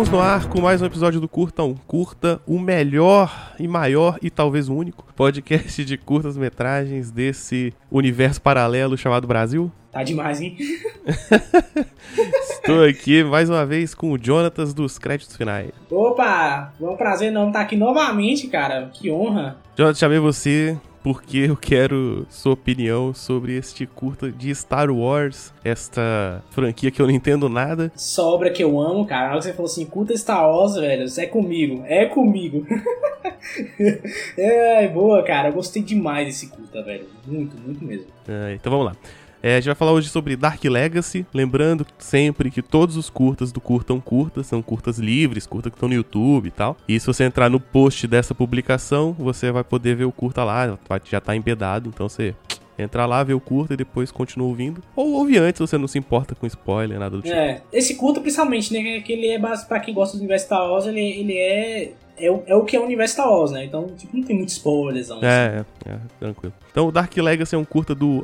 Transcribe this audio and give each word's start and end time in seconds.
Estamos 0.00 0.18
no 0.18 0.26
ar 0.26 0.48
com 0.48 0.62
mais 0.62 0.80
um 0.80 0.86
episódio 0.86 1.20
do 1.20 1.28
Curta 1.28 1.62
um 1.62 1.74
Curta, 1.74 2.40
o 2.46 2.58
melhor 2.58 3.52
e 3.58 3.68
maior 3.68 4.18
e 4.22 4.30
talvez 4.30 4.66
o 4.66 4.74
único 4.74 5.04
podcast 5.14 5.84
de 5.84 5.98
curtas 5.98 6.38
metragens 6.38 7.10
desse 7.10 7.74
universo 7.90 8.40
paralelo 8.40 8.96
chamado 8.96 9.26
Brasil. 9.26 9.70
Tá 9.92 10.02
demais, 10.02 10.40
hein? 10.40 10.56
Estou 12.50 12.82
aqui 12.82 13.22
mais 13.22 13.50
uma 13.50 13.66
vez 13.66 13.94
com 13.94 14.12
o 14.12 14.18
Jonatas 14.18 14.72
dos 14.72 14.98
créditos 14.98 15.36
finais. 15.36 15.70
Opa, 15.90 16.72
é 16.80 16.84
um 16.86 16.96
prazer 16.96 17.30
não 17.30 17.48
estar 17.48 17.60
aqui 17.60 17.76
novamente, 17.76 18.46
cara. 18.46 18.88
Que 18.94 19.10
honra. 19.10 19.58
Jonatas, 19.76 19.98
chamei 19.98 20.18
você 20.18 20.78
porque 21.02 21.38
eu 21.38 21.56
quero 21.56 22.26
sua 22.28 22.52
opinião 22.52 23.14
sobre 23.14 23.56
este 23.56 23.86
curta 23.86 24.30
de 24.30 24.54
Star 24.54 24.90
Wars, 24.90 25.52
esta 25.64 26.42
franquia 26.50 26.90
que 26.90 27.00
eu 27.00 27.06
não 27.06 27.14
entendo 27.14 27.48
nada. 27.48 27.90
Sobra 27.94 28.50
que 28.50 28.62
eu 28.62 28.80
amo, 28.80 29.06
cara. 29.06 29.26
Na 29.26 29.30
hora 29.32 29.38
que 29.38 29.44
você 29.46 29.52
falou 29.52 29.70
assim, 29.70 29.84
curta 29.86 30.16
Star 30.16 30.48
Wars, 30.48 30.74
velho, 30.74 31.06
é 31.16 31.26
comigo, 31.26 31.82
é 31.86 32.06
comigo. 32.06 32.66
é, 34.36 34.88
boa, 34.88 35.22
cara. 35.22 35.48
Eu 35.48 35.54
gostei 35.54 35.82
demais 35.82 36.26
desse 36.26 36.48
curta, 36.48 36.82
velho. 36.82 37.06
Muito, 37.26 37.56
muito 37.60 37.84
mesmo. 37.84 38.06
É, 38.28 38.54
então 38.54 38.70
vamos 38.70 38.86
lá. 38.86 38.96
É, 39.42 39.54
a 39.54 39.56
gente 39.56 39.66
vai 39.66 39.74
falar 39.74 39.92
hoje 39.92 40.08
sobre 40.08 40.36
Dark 40.36 40.62
Legacy, 40.62 41.24
lembrando 41.32 41.86
sempre 41.98 42.50
que 42.50 42.60
todos 42.60 42.96
os 42.96 43.08
curtas 43.08 43.50
do 43.50 43.60
Curtam 43.60 43.98
Curtas 43.98 44.46
são 44.46 44.60
curtas 44.60 44.98
livres, 44.98 45.46
curtas 45.46 45.70
que 45.70 45.76
estão 45.76 45.88
no 45.88 45.94
YouTube 45.94 46.48
e 46.48 46.50
tal. 46.50 46.76
E 46.86 47.00
se 47.00 47.06
você 47.06 47.24
entrar 47.24 47.48
no 47.48 47.58
post 47.58 48.06
dessa 48.06 48.34
publicação, 48.34 49.14
você 49.18 49.50
vai 49.50 49.64
poder 49.64 49.96
ver 49.96 50.04
o 50.04 50.12
curta 50.12 50.44
lá, 50.44 50.78
já 51.04 51.20
tá 51.20 51.34
embedado, 51.34 51.88
então 51.88 52.08
você 52.08 52.34
entra 52.78 53.06
lá, 53.06 53.22
vê 53.22 53.32
o 53.32 53.40
curta 53.40 53.74
e 53.74 53.76
depois 53.76 54.10
continua 54.10 54.48
ouvindo. 54.48 54.82
Ou 54.94 55.12
ouve 55.12 55.38
antes, 55.38 55.58
você 55.58 55.78
não 55.78 55.88
se 55.88 55.98
importa 55.98 56.34
com 56.34 56.46
spoiler, 56.46 56.98
nada 56.98 57.16
do 57.16 57.22
tipo. 57.22 57.34
É, 57.34 57.62
esse 57.72 57.94
curta 57.94 58.20
principalmente, 58.20 58.72
né, 58.72 59.00
que 59.00 59.12
ele 59.12 59.28
é 59.28 59.38
para 59.38 59.80
quem 59.80 59.94
gosta 59.94 60.16
do 60.16 60.20
universo 60.20 60.46
Star 60.46 60.70
Wars, 60.70 60.86
ele, 60.86 61.00
ele 61.00 61.36
é 61.36 61.92
é 62.20 62.30
o, 62.30 62.42
é 62.46 62.54
o 62.54 62.64
que 62.64 62.76
é 62.76 62.80
o 62.80 62.84
universo 62.84 63.14
Star 63.14 63.30
Wars, 63.30 63.50
né? 63.50 63.64
Então, 63.64 63.86
tipo, 63.96 64.16
não 64.16 64.24
tem 64.24 64.36
muitos 64.36 64.54
spoilers. 64.54 65.08
Não, 65.08 65.22
é, 65.22 65.58
assim. 65.58 65.66
é, 65.86 65.92
é, 65.92 65.98
tranquilo. 66.18 66.54
Então, 66.70 66.86
o 66.88 66.92
Dark 66.92 67.16
Legacy 67.16 67.54
é 67.54 67.58
um 67.58 67.64
curta 67.64 67.94
do 67.94 68.22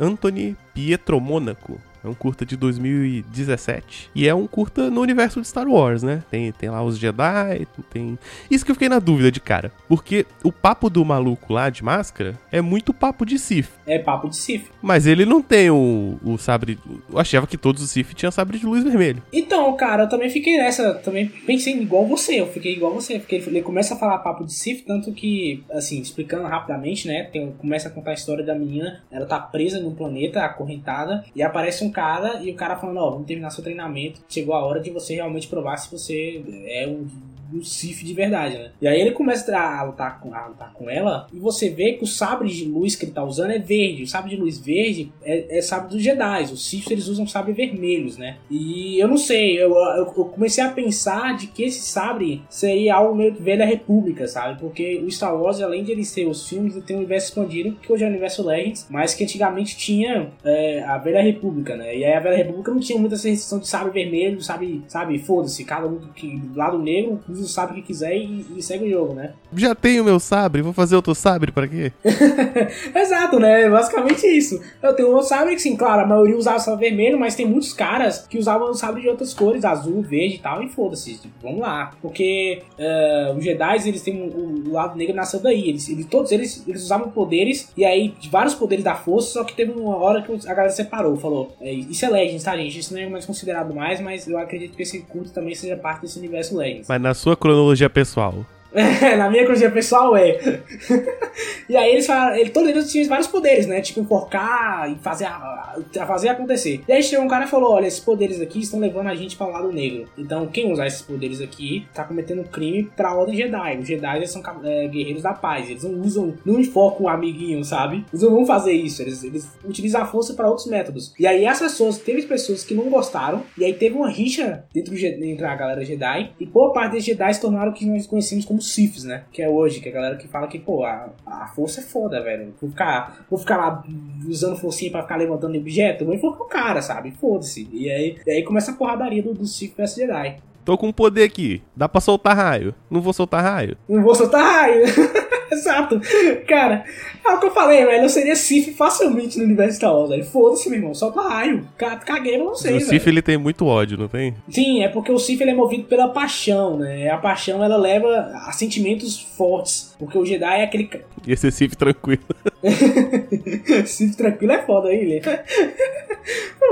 Anthony 0.00 0.56
Pietro 0.74 1.20
Monaco. 1.20 1.78
É 2.02 2.08
um 2.08 2.14
curta 2.14 2.44
de 2.44 2.56
2017. 2.56 4.10
E 4.14 4.28
é 4.28 4.34
um 4.34 4.46
curta 4.46 4.90
no 4.90 5.00
universo 5.00 5.40
de 5.40 5.48
Star 5.48 5.68
Wars, 5.68 6.02
né? 6.02 6.22
Tem, 6.30 6.52
tem 6.52 6.70
lá 6.70 6.82
os 6.82 6.98
Jedi, 6.98 7.66
tem. 7.90 8.18
Isso 8.50 8.64
que 8.64 8.70
eu 8.70 8.74
fiquei 8.74 8.88
na 8.88 8.98
dúvida 8.98 9.30
de 9.30 9.40
cara. 9.40 9.72
Porque 9.88 10.26
o 10.44 10.52
papo 10.52 10.88
do 10.88 11.04
maluco 11.04 11.52
lá 11.52 11.70
de 11.70 11.82
máscara 11.82 12.38
é 12.52 12.60
muito 12.60 12.94
papo 12.94 13.24
de 13.24 13.38
Sith. 13.38 13.70
É 13.86 13.98
papo 13.98 14.28
de 14.28 14.36
Sith. 14.36 14.66
Mas 14.82 15.06
ele 15.06 15.24
não 15.24 15.42
tem 15.42 15.70
o, 15.70 16.18
o 16.24 16.38
sabre. 16.38 16.78
Eu 17.10 17.18
achava 17.18 17.46
que 17.46 17.56
todos 17.56 17.82
os 17.82 17.90
Sith 17.90 18.14
tinham 18.14 18.30
sabre 18.30 18.58
de 18.58 18.66
luz 18.66 18.84
vermelho. 18.84 19.22
Então, 19.32 19.74
cara, 19.76 20.04
eu 20.04 20.08
também 20.08 20.30
fiquei 20.30 20.56
nessa. 20.56 20.94
Também 20.94 21.28
pensei 21.28 21.74
igual 21.80 22.06
você. 22.06 22.40
Eu 22.40 22.46
fiquei 22.46 22.72
igual 22.72 22.92
você. 22.92 23.18
Porque 23.18 23.36
ele 23.36 23.62
começa 23.62 23.94
a 23.94 23.98
falar 23.98 24.18
papo 24.18 24.44
de 24.44 24.52
Sith, 24.52 24.84
tanto 24.86 25.12
que, 25.12 25.64
assim, 25.70 26.00
explicando 26.00 26.46
rapidamente, 26.46 27.06
né? 27.06 27.24
Tem, 27.24 27.52
começa 27.52 27.88
a 27.88 27.90
contar 27.90 28.12
a 28.12 28.14
história 28.14 28.44
da 28.44 28.54
menina. 28.54 29.02
Ela 29.10 29.26
tá 29.26 29.38
presa 29.38 29.80
num 29.80 29.94
planeta, 29.94 30.44
acorrentada, 30.44 31.24
e 31.34 31.42
aparece 31.42 31.84
um 31.84 31.87
cara 31.90 32.42
e 32.42 32.50
o 32.50 32.54
cara 32.54 32.76
falando, 32.76 32.98
ó, 32.98 33.08
oh, 33.08 33.10
vamos 33.12 33.26
terminar 33.26 33.50
seu 33.50 33.62
treinamento. 33.64 34.20
Chegou 34.28 34.54
a 34.54 34.64
hora 34.64 34.80
de 34.80 34.90
você 34.90 35.14
realmente 35.14 35.48
provar 35.48 35.76
se 35.76 35.90
você 35.90 36.42
é 36.66 36.86
um 36.86 37.06
do 37.48 37.64
Sif 37.64 38.04
de 38.04 38.14
verdade, 38.14 38.58
né? 38.58 38.70
E 38.80 38.86
aí 38.86 39.00
ele 39.00 39.12
começa 39.12 39.56
a 39.56 39.82
lutar, 39.82 40.20
com, 40.20 40.34
a 40.34 40.46
lutar 40.46 40.72
com 40.72 40.88
ela 40.90 41.26
e 41.32 41.38
você 41.38 41.70
vê 41.70 41.94
que 41.94 42.04
o 42.04 42.06
sabre 42.06 42.48
de 42.48 42.64
luz 42.64 42.94
que 42.94 43.04
ele 43.04 43.12
tá 43.12 43.24
usando 43.24 43.50
é 43.50 43.58
verde. 43.58 44.02
O 44.02 44.06
sabre 44.06 44.30
de 44.30 44.36
luz 44.36 44.58
verde 44.58 45.10
é, 45.22 45.58
é 45.58 45.62
sabre 45.62 45.90
dos 45.90 46.02
Jedi. 46.02 46.44
Os 46.44 46.68
Sith 46.68 46.90
eles 46.90 47.08
usam 47.08 47.26
sabre 47.26 47.52
vermelhos, 47.52 48.16
né? 48.16 48.36
E 48.50 48.98
eu 48.98 49.08
não 49.08 49.16
sei, 49.16 49.60
eu, 49.60 49.74
eu, 49.74 50.12
eu, 50.16 50.24
comecei 50.26 50.62
a 50.62 50.70
pensar 50.70 51.36
de 51.36 51.46
que 51.46 51.64
esse 51.64 51.80
sabre 51.80 52.42
seria 52.48 52.96
algo 52.96 53.14
meio 53.14 53.34
velha 53.34 53.64
república, 53.64 54.26
sabe? 54.26 54.58
Porque 54.60 54.98
o 54.98 55.10
Star 55.10 55.34
Wars, 55.34 55.60
além 55.60 55.82
de 55.82 55.92
ele 55.92 56.04
ser 56.04 56.26
os 56.26 56.48
filmes, 56.48 56.74
ele 56.74 56.84
tem 56.84 56.96
um 56.96 57.00
universo 57.00 57.28
expandido, 57.28 57.76
que 57.80 57.92
hoje 57.92 58.04
é 58.04 58.06
o 58.06 58.10
universo 58.10 58.46
Legends, 58.46 58.86
mas 58.90 59.14
que 59.14 59.24
antigamente 59.24 59.76
tinha 59.76 60.30
é, 60.44 60.82
a 60.84 60.98
velha 60.98 61.22
república, 61.22 61.76
né? 61.76 61.96
E 61.96 62.04
aí 62.04 62.12
a 62.12 62.20
velha 62.20 62.36
república 62.36 62.70
não 62.70 62.80
tinha 62.80 62.98
muita 62.98 63.16
restrição 63.16 63.58
de 63.58 63.68
sabre 63.68 63.92
vermelho, 63.92 64.40
sabe? 64.40 64.82
Sabe, 64.86 65.18
foda-se, 65.18 65.64
cada 65.64 65.86
um 65.86 65.98
que 66.14 66.38
do 66.38 66.58
lado 66.58 66.78
negro 66.78 67.20
usa 67.38 67.46
o 67.46 67.48
sabre 67.48 67.76
que 67.76 67.88
quiser 67.88 68.16
e, 68.16 68.46
e, 68.56 68.62
segue 68.62 68.86
o 68.86 68.90
jogo, 68.90 69.14
né? 69.14 69.32
Já 69.54 69.74
tenho 69.74 70.04
meu 70.04 70.20
sabre, 70.20 70.62
vou 70.62 70.72
fazer 70.72 70.96
outro 70.96 71.14
sabre 71.14 71.52
para 71.52 71.66
quê? 71.66 71.92
Exato, 72.94 73.38
né? 73.38 73.68
Basicamente 73.68 74.26
isso. 74.26 74.60
Eu 74.82 74.94
tenho 74.94 75.16
um 75.16 75.22
sabre 75.22 75.54
que, 75.54 75.62
sim, 75.62 75.76
claro, 75.76 76.02
a 76.02 76.06
maioria 76.06 76.36
usava 76.36 76.58
sabre 76.58 76.88
vermelho, 76.88 77.18
mas 77.18 77.34
tem 77.34 77.46
muitos 77.46 77.72
caras 77.72 78.26
que 78.28 78.38
usavam 78.38 78.72
sabre 78.74 79.02
de 79.02 79.08
outras 79.08 79.32
cores, 79.34 79.64
azul, 79.64 80.02
verde 80.02 80.36
e 80.36 80.38
tal, 80.38 80.62
e 80.62 80.68
foda-se, 80.68 81.18
tipo, 81.18 81.34
vamos 81.42 81.60
lá. 81.60 81.92
Porque 82.00 82.62
uh, 82.78 83.36
os 83.36 83.44
Jedi, 83.44 83.88
eles 83.88 84.02
têm 84.02 84.22
o, 84.22 84.68
o, 84.68 84.72
lado 84.72 84.96
negro 84.96 85.14
nasceu 85.14 85.40
daí. 85.40 85.68
Eles, 85.68 85.88
eles, 85.88 86.06
todos 86.06 86.32
eles, 86.32 86.64
eles 86.66 86.82
usavam 86.82 87.10
poderes, 87.10 87.72
e 87.76 87.84
aí, 87.84 88.14
vários 88.30 88.54
poderes 88.54 88.84
da 88.84 88.94
força, 88.94 89.32
só 89.32 89.44
que 89.44 89.54
teve 89.54 89.72
uma 89.72 89.96
hora 89.96 90.22
que 90.22 90.32
a 90.32 90.54
galera 90.54 90.70
separou, 90.70 91.16
falou, 91.16 91.52
é, 91.60 91.72
isso 91.72 92.04
é 92.04 92.08
Legends, 92.08 92.42
tá, 92.42 92.56
gente? 92.56 92.78
Isso 92.78 92.94
não 92.94 93.00
é 93.00 93.08
mais 93.08 93.24
considerado 93.26 93.74
mais, 93.74 94.00
mas 94.00 94.26
eu 94.26 94.38
acredito 94.38 94.76
que 94.76 94.82
esse 94.82 95.00
culto 95.02 95.30
também 95.30 95.54
seja 95.54 95.76
parte 95.76 96.02
desse 96.02 96.18
universo 96.18 96.56
Legends. 96.56 96.88
Mas 96.88 97.00
na 97.00 97.14
sua 97.14 97.27
cronologia 97.36 97.88
pessoal, 97.90 98.44
na 99.16 99.28
minha 99.28 99.42
cronologia 99.42 99.70
pessoal 99.70 100.16
é. 100.16 100.38
e 101.68 101.76
aí 101.76 101.92
eles 101.92 102.06
falam, 102.06 102.36
ele, 102.36 102.50
todos 102.50 102.68
eles 102.68 102.90
tinham 102.90 103.08
vários 103.08 103.26
poderes, 103.26 103.66
né? 103.66 103.80
Tipo, 103.80 104.00
enforcar 104.00 104.90
e 104.90 104.96
fazer, 104.96 105.26
a, 105.26 105.74
fazer 106.06 106.28
acontecer. 106.28 106.82
E 106.86 106.92
aí 106.92 107.02
chegou 107.02 107.24
um 107.24 107.28
cara 107.28 107.44
e 107.44 107.48
falou: 107.48 107.72
olha, 107.72 107.86
esses 107.86 108.00
poderes 108.00 108.40
aqui 108.40 108.60
estão 108.60 108.78
levando 108.78 109.08
a 109.08 109.14
gente 109.14 109.36
para 109.36 109.46
o 109.46 109.50
lado 109.50 109.72
negro. 109.72 110.08
Então, 110.16 110.46
quem 110.46 110.72
usar 110.72 110.86
esses 110.86 111.02
poderes 111.02 111.40
aqui 111.40 111.86
tá 111.92 112.04
cometendo 112.04 112.44
crime 112.44 112.90
pra 112.96 113.14
ordem 113.14 113.36
Jedi. 113.36 113.78
Os 113.78 113.88
Jedi 113.88 114.26
são 114.26 114.42
é, 114.64 114.86
guerreiros 114.88 115.22
da 115.22 115.32
paz. 115.32 115.68
Eles 115.68 115.82
não 115.82 116.00
usam, 116.00 116.34
não 116.44 116.60
enfocam 116.60 117.06
o 117.06 117.08
amiguinho, 117.08 117.64
sabe? 117.64 118.04
Eles 118.12 118.22
não 118.22 118.30
vão 118.30 118.46
fazer 118.46 118.72
isso. 118.72 119.02
Eles, 119.02 119.24
eles 119.24 119.50
utilizam 119.64 120.02
a 120.02 120.06
força 120.06 120.34
para 120.34 120.48
outros 120.48 120.66
métodos. 120.66 121.14
E 121.18 121.26
aí 121.26 121.46
as 121.46 121.58
pessoas, 121.58 121.98
teve 121.98 122.22
pessoas 122.22 122.64
que 122.64 122.74
não 122.74 122.88
gostaram. 122.90 123.42
E 123.56 123.64
aí 123.64 123.74
teve 123.74 123.96
uma 123.96 124.08
rixa 124.08 124.64
dentro, 124.72 124.94
dentro 124.94 125.42
da 125.42 125.54
galera 125.54 125.84
Jedi. 125.84 126.32
E 126.38 126.46
boa 126.46 126.72
parte 126.72 126.92
dos 126.92 127.04
Jedi 127.04 127.34
se 127.34 127.40
tornaram 127.40 127.70
o 127.70 127.74
que 127.74 127.86
nós 127.86 128.06
conhecemos 128.06 128.44
como 128.44 128.60
Sifs, 128.68 129.04
né? 129.04 129.24
Que 129.32 129.42
é 129.42 129.48
hoje, 129.48 129.80
que 129.80 129.88
é 129.88 129.92
a 129.92 129.94
galera 129.94 130.16
que 130.16 130.28
fala 130.28 130.46
que, 130.46 130.58
pô, 130.58 130.84
a, 130.84 131.10
a 131.26 131.46
força 131.48 131.80
é 131.80 131.84
foda, 131.84 132.22
velho. 132.22 132.54
Vou 132.60 132.70
ficar, 132.70 133.24
vou 133.28 133.38
ficar 133.38 133.56
lá 133.56 133.84
usando 134.26 134.56
forcinha 134.56 134.90
pra 134.90 135.02
ficar 135.02 135.16
levantando 135.16 135.56
objeto, 135.56 136.04
vou 136.04 136.14
enfocar 136.14 136.40
o 136.40 136.44
cara, 136.44 136.82
sabe? 136.82 137.10
Foda-se. 137.12 137.68
E 137.72 137.90
aí, 137.90 138.16
e 138.26 138.30
aí 138.30 138.42
começa 138.42 138.72
a 138.72 138.74
porradaria 138.74 139.22
do, 139.22 139.34
do 139.34 139.46
Sif 139.46 139.74
vs 139.76 139.94
Jedi. 139.94 140.36
Tô 140.64 140.76
com 140.76 140.88
um 140.88 140.92
poder 140.92 141.22
aqui. 141.22 141.62
Dá 141.74 141.88
pra 141.88 142.00
soltar 142.00 142.36
raio. 142.36 142.74
Não 142.90 143.00
vou 143.00 143.12
soltar 143.12 143.42
raio. 143.42 143.76
Não 143.88 144.02
vou 144.02 144.14
soltar 144.14 144.42
raio. 144.42 144.84
Exato. 145.52 146.00
Cara, 146.46 146.84
é 147.24 147.30
o 147.30 147.40
que 147.40 147.46
eu 147.46 147.50
falei, 147.50 147.84
velho. 147.84 148.04
Eu 148.04 148.08
seria 148.08 148.36
Sif 148.36 148.72
facilmente 148.72 149.38
no 149.38 149.44
universo 149.44 149.76
Star 149.76 149.94
Wars, 149.94 150.10
velho. 150.10 150.24
Foda-se, 150.24 150.68
meu 150.68 150.78
irmão. 150.78 150.94
Solta 150.94 151.20
raio. 151.20 151.66
Caguei, 151.76 152.38
não 152.38 152.54
sei, 152.54 152.76
O 152.76 152.80
Sif, 152.80 153.06
ele 153.06 153.22
tem 153.22 153.36
muito 153.36 153.66
ódio, 153.66 153.98
não 153.98 154.08
tem? 154.08 154.34
Sim, 154.48 154.82
é 154.82 154.88
porque 154.88 155.12
o 155.12 155.18
Sif, 155.18 155.40
ele 155.40 155.50
é 155.50 155.54
movido 155.54 155.84
pela 155.84 156.08
paixão, 156.08 156.78
né? 156.78 157.10
A 157.10 157.18
paixão, 157.18 157.62
ela 157.62 157.76
leva 157.76 158.32
a 158.46 158.52
sentimentos 158.52 159.18
fortes. 159.18 159.94
Porque 159.98 160.18
o 160.18 160.24
Jedi 160.24 160.60
é 160.60 160.64
aquele... 160.64 160.90
E 161.26 161.32
esse 161.32 161.50
Sif 161.50 161.76
tranquilo. 161.76 162.22
Sif 163.86 164.16
tranquilo 164.16 164.52
é 164.52 164.62
foda, 164.64 164.88
aí, 164.88 164.98
ele. 165.18 165.22